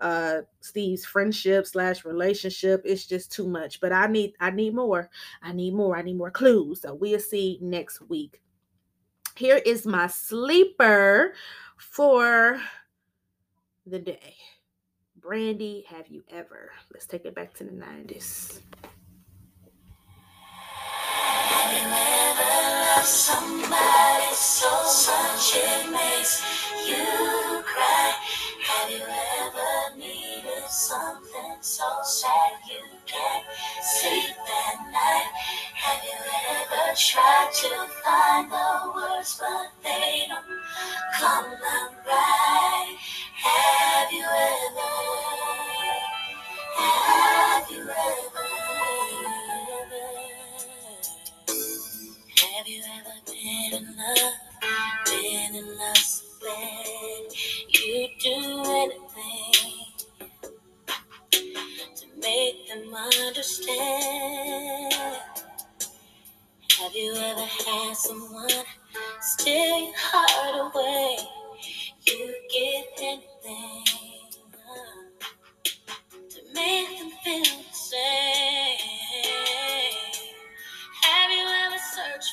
uh 0.00 0.40
Steve's 0.60 1.04
friendship 1.04 1.66
slash 1.66 2.06
relationship. 2.06 2.82
It's 2.84 3.06
just 3.06 3.30
too 3.30 3.46
much. 3.46 3.80
But 3.80 3.92
I 3.92 4.06
need 4.06 4.32
I 4.40 4.50
need 4.50 4.74
more. 4.74 5.10
I 5.42 5.52
need 5.52 5.74
more. 5.74 5.96
I 5.96 6.02
need 6.02 6.16
more 6.16 6.30
clues. 6.30 6.80
So 6.80 6.94
we'll 6.94 7.20
see 7.20 7.58
next 7.60 8.00
week. 8.08 8.40
Here 9.36 9.60
is 9.64 9.86
my 9.86 10.06
sleeper 10.06 11.34
for 11.76 12.60
the 13.86 13.98
day. 13.98 14.34
Brandy, 15.20 15.84
have 15.88 16.08
you 16.08 16.24
ever? 16.30 16.70
Let's 16.92 17.06
take 17.06 17.26
it 17.26 17.34
back 17.34 17.52
to 17.54 17.64
the 17.64 17.72
90s. 17.72 18.60
Have 21.12 21.72
you 21.76 21.84
ever 21.86 23.04
somebody 23.04 24.34
so 24.34 24.70
much 25.12 25.56
it 25.56 25.90
makes 25.92 26.42
you 26.88 27.62
cry? 27.64 28.14
Have 28.62 28.90
you 28.90 29.02
ever 29.42 29.98
needed 29.98 30.68
something 30.68 31.56
so 31.60 31.88
sad 32.02 32.52
you 32.66 32.80
can't 33.06 33.44
sleep 33.82 34.36
at 34.36 34.78
night? 34.90 35.30
Have 35.74 36.02
you 36.02 36.18
ever 36.50 36.94
tried 36.96 37.50
to 37.52 37.68
find 38.02 38.50
the 38.50 38.92
words 38.94 39.38
but 39.38 39.68
they 39.82 40.26
don't 40.28 40.60
come 41.18 41.44
out 41.44 41.92
right? 42.06 42.96
Have 43.42 44.12
you 44.12 44.24
ever? 44.24 44.90
Have 46.76 47.70
you 47.70 47.82
ever? 47.82 48.46
Have 52.38 52.68
you 52.68 52.82
ever 52.96 53.16
been 53.26 53.72
in 53.78 53.96
love? 53.96 54.34
Been 55.06 55.54
in 55.56 55.78
love 55.78 55.96
so 55.96 56.24
bad 56.42 57.32
you'd 57.70 58.10
do 58.20 58.62
anything 58.66 59.54
to 61.96 62.06
make 62.20 62.68
them 62.68 62.94
understand. 62.94 64.92
Have 66.78 66.94
you 66.94 67.14
ever 67.14 67.40
had 67.40 67.96
someone 67.96 68.50
steal 69.20 69.78
your 69.80 69.94
heart 69.96 70.72
away? 70.74 71.18
You 72.06 72.34
give 72.52 72.84
anything 72.98 73.29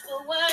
for 0.06 0.28
words 0.28 0.47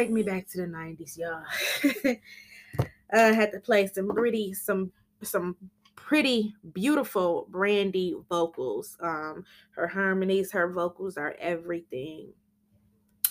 Take 0.00 0.12
me 0.12 0.22
back 0.22 0.48
to 0.48 0.62
the 0.62 0.66
90s, 0.66 1.18
y'all. 1.18 1.42
I 3.12 3.18
had 3.34 3.52
to 3.52 3.60
play 3.60 3.86
some 3.86 4.08
pretty, 4.08 4.54
some, 4.54 4.90
some 5.20 5.56
pretty 5.94 6.54
beautiful 6.72 7.46
Brandy 7.50 8.16
vocals. 8.30 8.96
Um, 9.00 9.44
her 9.72 9.86
harmonies, 9.86 10.52
her 10.52 10.72
vocals 10.72 11.18
are 11.18 11.36
everything. 11.38 12.32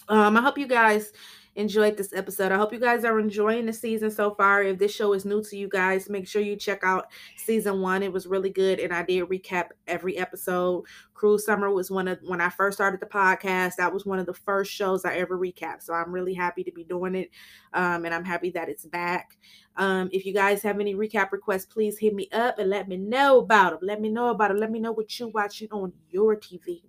Um, 0.10 0.36
I 0.38 0.42
hope 0.42 0.58
you 0.58 0.68
guys 0.68 1.14
enjoyed 1.56 1.98
this 1.98 2.14
episode. 2.14 2.52
I 2.52 2.58
hope 2.58 2.74
you 2.74 2.80
guys 2.80 3.04
are 3.04 3.20
enjoying 3.20 3.66
the 3.66 3.74
season 3.74 4.10
so 4.10 4.34
far. 4.34 4.64
If 4.64 4.80
this 4.80 4.96
show 4.96 5.14
is 5.14 5.26
new 5.26 5.44
to 5.44 5.58
you 5.58 5.68
guys, 5.68 6.10
make 6.10 6.28
sure 6.28 6.42
you 6.42 6.56
check 6.56 6.84
out 6.84 7.08
season 7.38 7.82
one. 7.82 8.02
It 8.02 8.12
was 8.12 8.26
really 8.26 8.50
good, 8.50 8.80
and 8.80 8.94
I 8.94 9.04
did 9.04 9.24
recap 9.26 9.70
every 9.88 10.18
episode. 10.18 10.86
Cruel 11.14 11.38
Summer 11.38 11.70
was 11.70 11.92
one 11.92 12.08
of 12.08 12.18
when 12.24 12.42
I 12.42 12.50
first 12.50 12.78
started 12.78 13.02
the 13.02 13.06
podcast. 13.06 13.76
That 13.76 13.94
was 13.94 14.06
one 14.06 14.20
of 14.20 14.26
the 14.26 14.34
first 14.34 14.72
shows 14.72 15.06
I 15.06 15.16
ever 15.16 15.38
recapped. 15.38 15.84
So 15.84 15.94
I'm 15.94 16.12
really 16.12 16.34
happy 16.34 16.64
to 16.64 16.72
be 16.72 16.84
doing 16.84 17.14
it, 17.14 17.30
um, 17.74 18.06
and 18.06 18.14
I'm 18.14 18.26
happy 18.26 18.52
that 18.52 18.70
it's 18.70 18.86
back. 18.86 19.38
Um, 19.76 20.10
if 20.12 20.26
you 20.26 20.34
guys 20.34 20.64
have 20.64 20.80
any 20.80 20.96
recap 20.96 21.32
requests, 21.32 21.66
please 21.66 22.00
hit 22.00 22.16
me 22.16 22.30
up 22.32 22.58
and 22.58 22.70
let 22.70 22.88
me 22.88 22.98
know 22.98 23.40
about 23.40 23.72
them. 23.72 23.88
Let 23.88 24.02
me 24.02 24.10
know 24.10 24.30
about 24.30 24.48
them. 24.50 24.58
Let 24.58 24.72
me 24.72 24.80
know 24.80 24.92
what 24.92 25.20
you're 25.20 25.30
watching 25.30 25.68
on 25.72 25.94
your 26.10 26.36
TV. 26.36 26.89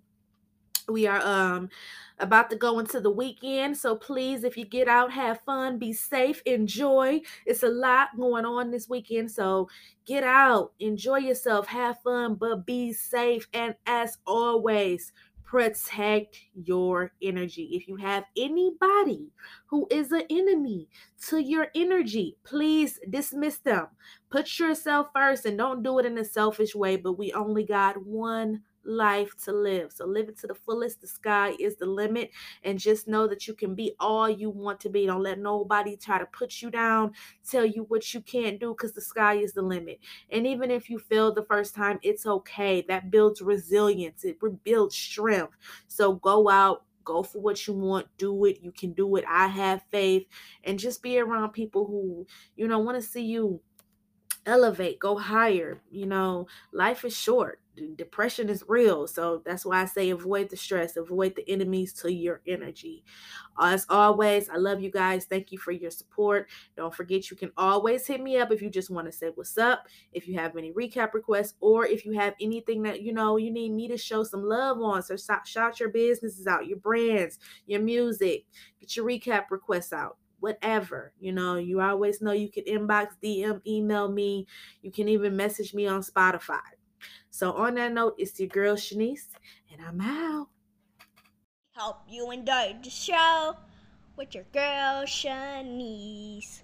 We 0.91 1.07
are 1.07 1.21
um 1.21 1.69
about 2.19 2.51
to 2.51 2.57
go 2.57 2.79
into 2.79 3.01
the 3.01 3.11
weekend. 3.11 3.77
So 3.77 3.97
please, 3.97 4.45
if 4.45 4.57
you 4.57 4.65
get 4.65 4.89
out, 4.89 5.11
have 5.13 5.41
fun, 5.41 5.79
be 5.79 5.93
safe, 5.93 6.43
enjoy. 6.45 7.23
It's 7.47 7.63
a 7.63 7.69
lot 7.69 8.09
going 8.19 8.45
on 8.45 8.71
this 8.71 8.89
weekend. 8.89 9.31
So 9.31 9.69
get 10.07 10.23
out, 10.23 10.73
enjoy 10.81 11.19
yourself, 11.19 11.67
have 11.69 11.99
fun, 12.03 12.35
but 12.35 12.67
be 12.67 12.93
safe. 12.93 13.49
And 13.55 13.75
as 13.87 14.19
always, 14.27 15.13
protect 15.51 16.39
your 16.55 17.11
energy. 17.21 17.71
If 17.73 17.89
you 17.89 17.97
have 17.97 18.25
anybody 18.37 19.33
who 19.67 19.89
is 19.91 20.13
an 20.13 20.23
enemy 20.31 20.89
to 21.27 21.39
your 21.39 21.69
energy, 21.75 22.37
please 22.45 23.01
dismiss 23.11 23.59
them. 23.59 23.89
Put 24.31 24.61
yourself 24.61 25.09
first 25.13 25.47
and 25.47 25.59
don't 25.59 25.83
do 25.83 25.99
it 25.99 26.07
in 26.07 26.19
a 26.19 26.25
selfish 26.25 26.75
way. 26.75 26.95
But 26.95 27.15
we 27.15 27.33
only 27.33 27.65
got 27.65 28.07
one 28.07 28.63
life 28.85 29.37
to 29.45 29.53
live. 29.53 29.93
So 29.93 30.07
live 30.07 30.29
it 30.29 30.39
to 30.39 30.47
the 30.47 30.55
fullest. 30.55 31.01
The 31.01 31.07
sky 31.07 31.55
is 31.59 31.77
the 31.77 31.87
limit. 31.87 32.31
And 32.65 32.79
just 32.79 33.09
know 33.09 33.27
that 33.29 33.47
you 33.47 33.55
can 33.55 33.75
be 33.75 33.95
all 34.01 34.29
you 34.29 34.51
want 34.51 34.81
to 34.81 34.89
be. 34.89 35.07
Don't 35.07 35.23
let 35.23 35.39
nobody 35.39 35.97
try 35.97 36.19
to 36.19 36.27
put 36.27 36.63
you 36.63 36.71
down, 36.71 37.13
tell 37.49 37.65
you 37.65 37.85
what 37.85 38.13
you 38.15 38.21
can't 38.21 38.61
do 38.61 38.75
because 38.75 38.93
the 38.93 39.01
sky 39.01 39.35
is 39.35 39.53
the 39.53 39.63
limit. 39.63 40.01
And 40.31 40.47
even 40.47 40.71
if 40.71 40.89
you 40.89 40.99
fail 40.99 41.33
the 41.33 41.45
first 41.45 41.75
time, 41.75 41.99
it's 42.03 42.27
okay. 42.27 42.85
That 42.89 43.11
builds 43.11 43.43
resilience, 43.43 44.25
it 44.25 44.39
builds 44.65 44.97
strength. 44.97 45.57
So 45.89 46.15
go 46.15 46.49
out. 46.49 46.85
Go 47.03 47.23
for 47.23 47.41
what 47.41 47.67
you 47.67 47.73
want, 47.73 48.07
do 48.19 48.45
it. 48.45 48.59
You 48.61 48.71
can 48.73 48.93
do 48.93 49.17
it. 49.17 49.25
I 49.27 49.47
have 49.49 49.83
faith. 49.91 50.27
And 50.65 50.79
just 50.79 51.03
be 51.03 51.19
around 51.19 51.51
people 51.53 51.87
who, 51.87 52.27
you 52.57 52.69
know, 52.69 52.79
want 52.79 53.03
to 53.03 53.03
see 53.03 53.25
you 53.25 53.61
elevate, 54.47 54.99
go 54.99 55.17
higher. 55.17 55.81
You 55.91 56.07
know, 56.07 56.47
life 56.73 57.05
is 57.05 57.17
short 57.17 57.61
depression 57.97 58.49
is 58.49 58.65
real. 58.69 59.07
So 59.07 59.43
that's 59.45 59.65
why 59.65 59.83
I 59.83 59.85
say 59.87 60.11
avoid 60.11 60.51
the 60.51 60.57
stress, 60.57 60.97
avoid 60.97 61.35
the 61.37 61.49
enemies 61.49 61.93
to 61.95 62.13
your 62.13 62.41
energy. 62.47 63.05
As 63.59 63.87
always, 63.89 64.49
I 64.49 64.57
love 64.57 64.81
you 64.81 64.91
guys. 64.91 65.25
Thank 65.25 65.53
you 65.53 65.59
for 65.59 65.73
your 65.73 65.91
support. 65.91 66.49
Don't 66.77 66.95
forget 66.95 67.31
you 67.31 67.37
can 67.37 67.53
always 67.57 68.07
hit 68.07 68.23
me 68.23 68.39
up 68.39 68.51
if 68.51 68.63
you 68.63 68.71
just 68.71 68.91
want 68.91 69.07
to 69.07 69.13
say 69.13 69.31
what's 69.35 69.59
up, 69.59 69.87
if 70.13 70.27
you 70.29 70.39
have 70.39 70.57
any 70.57 70.73
recap 70.73 71.15
requests, 71.15 71.55
or 71.61 71.87
if 71.87 72.05
you 72.05 72.13
have 72.13 72.35
anything 72.41 72.83
that 72.83 73.03
you 73.03 73.13
know 73.13 73.37
you 73.37 73.51
need 73.51 73.73
me 73.73 73.89
to 73.89 73.97
show 73.97 74.23
some 74.23 74.43
love 74.43 74.81
on. 74.81 75.03
So 75.03 75.17
shout 75.17 75.81
your 75.81 75.91
businesses 75.91 76.47
out, 76.47 76.67
your 76.67 76.79
brands, 76.79 77.39
your 77.67 77.81
music, 77.81 78.45
get 78.81 78.97
your 78.97 79.07
recap 79.07 79.51
requests 79.51 79.93
out 79.93 80.17
whatever. 80.41 81.13
You 81.21 81.33
know, 81.33 81.57
you 81.57 81.81
always 81.81 82.21
know 82.21 82.33
you 82.33 82.51
can 82.51 82.65
inbox, 82.65 83.09
DM, 83.23 83.61
email 83.67 84.11
me. 84.11 84.47
You 84.83 84.91
can 84.91 85.09
even 85.09 85.37
message 85.37 85.73
me 85.75 85.87
on 85.87 86.03
Spotify. 86.03 86.61
So, 87.31 87.53
on 87.53 87.77
that 87.77 87.93
note, 87.93 88.17
it's 88.19 88.39
your 88.39 88.49
girl 88.49 88.77
Shanise, 88.77 89.29
and 89.73 89.81
I'm 89.87 90.01
out. 90.01 90.49
Hope 91.77 92.03
you 92.09 92.31
enjoyed 92.31 92.83
the 92.83 92.91
show 92.91 93.57
with 94.17 94.35
your 94.35 94.45
girl 94.53 95.05
Shanise. 95.05 96.63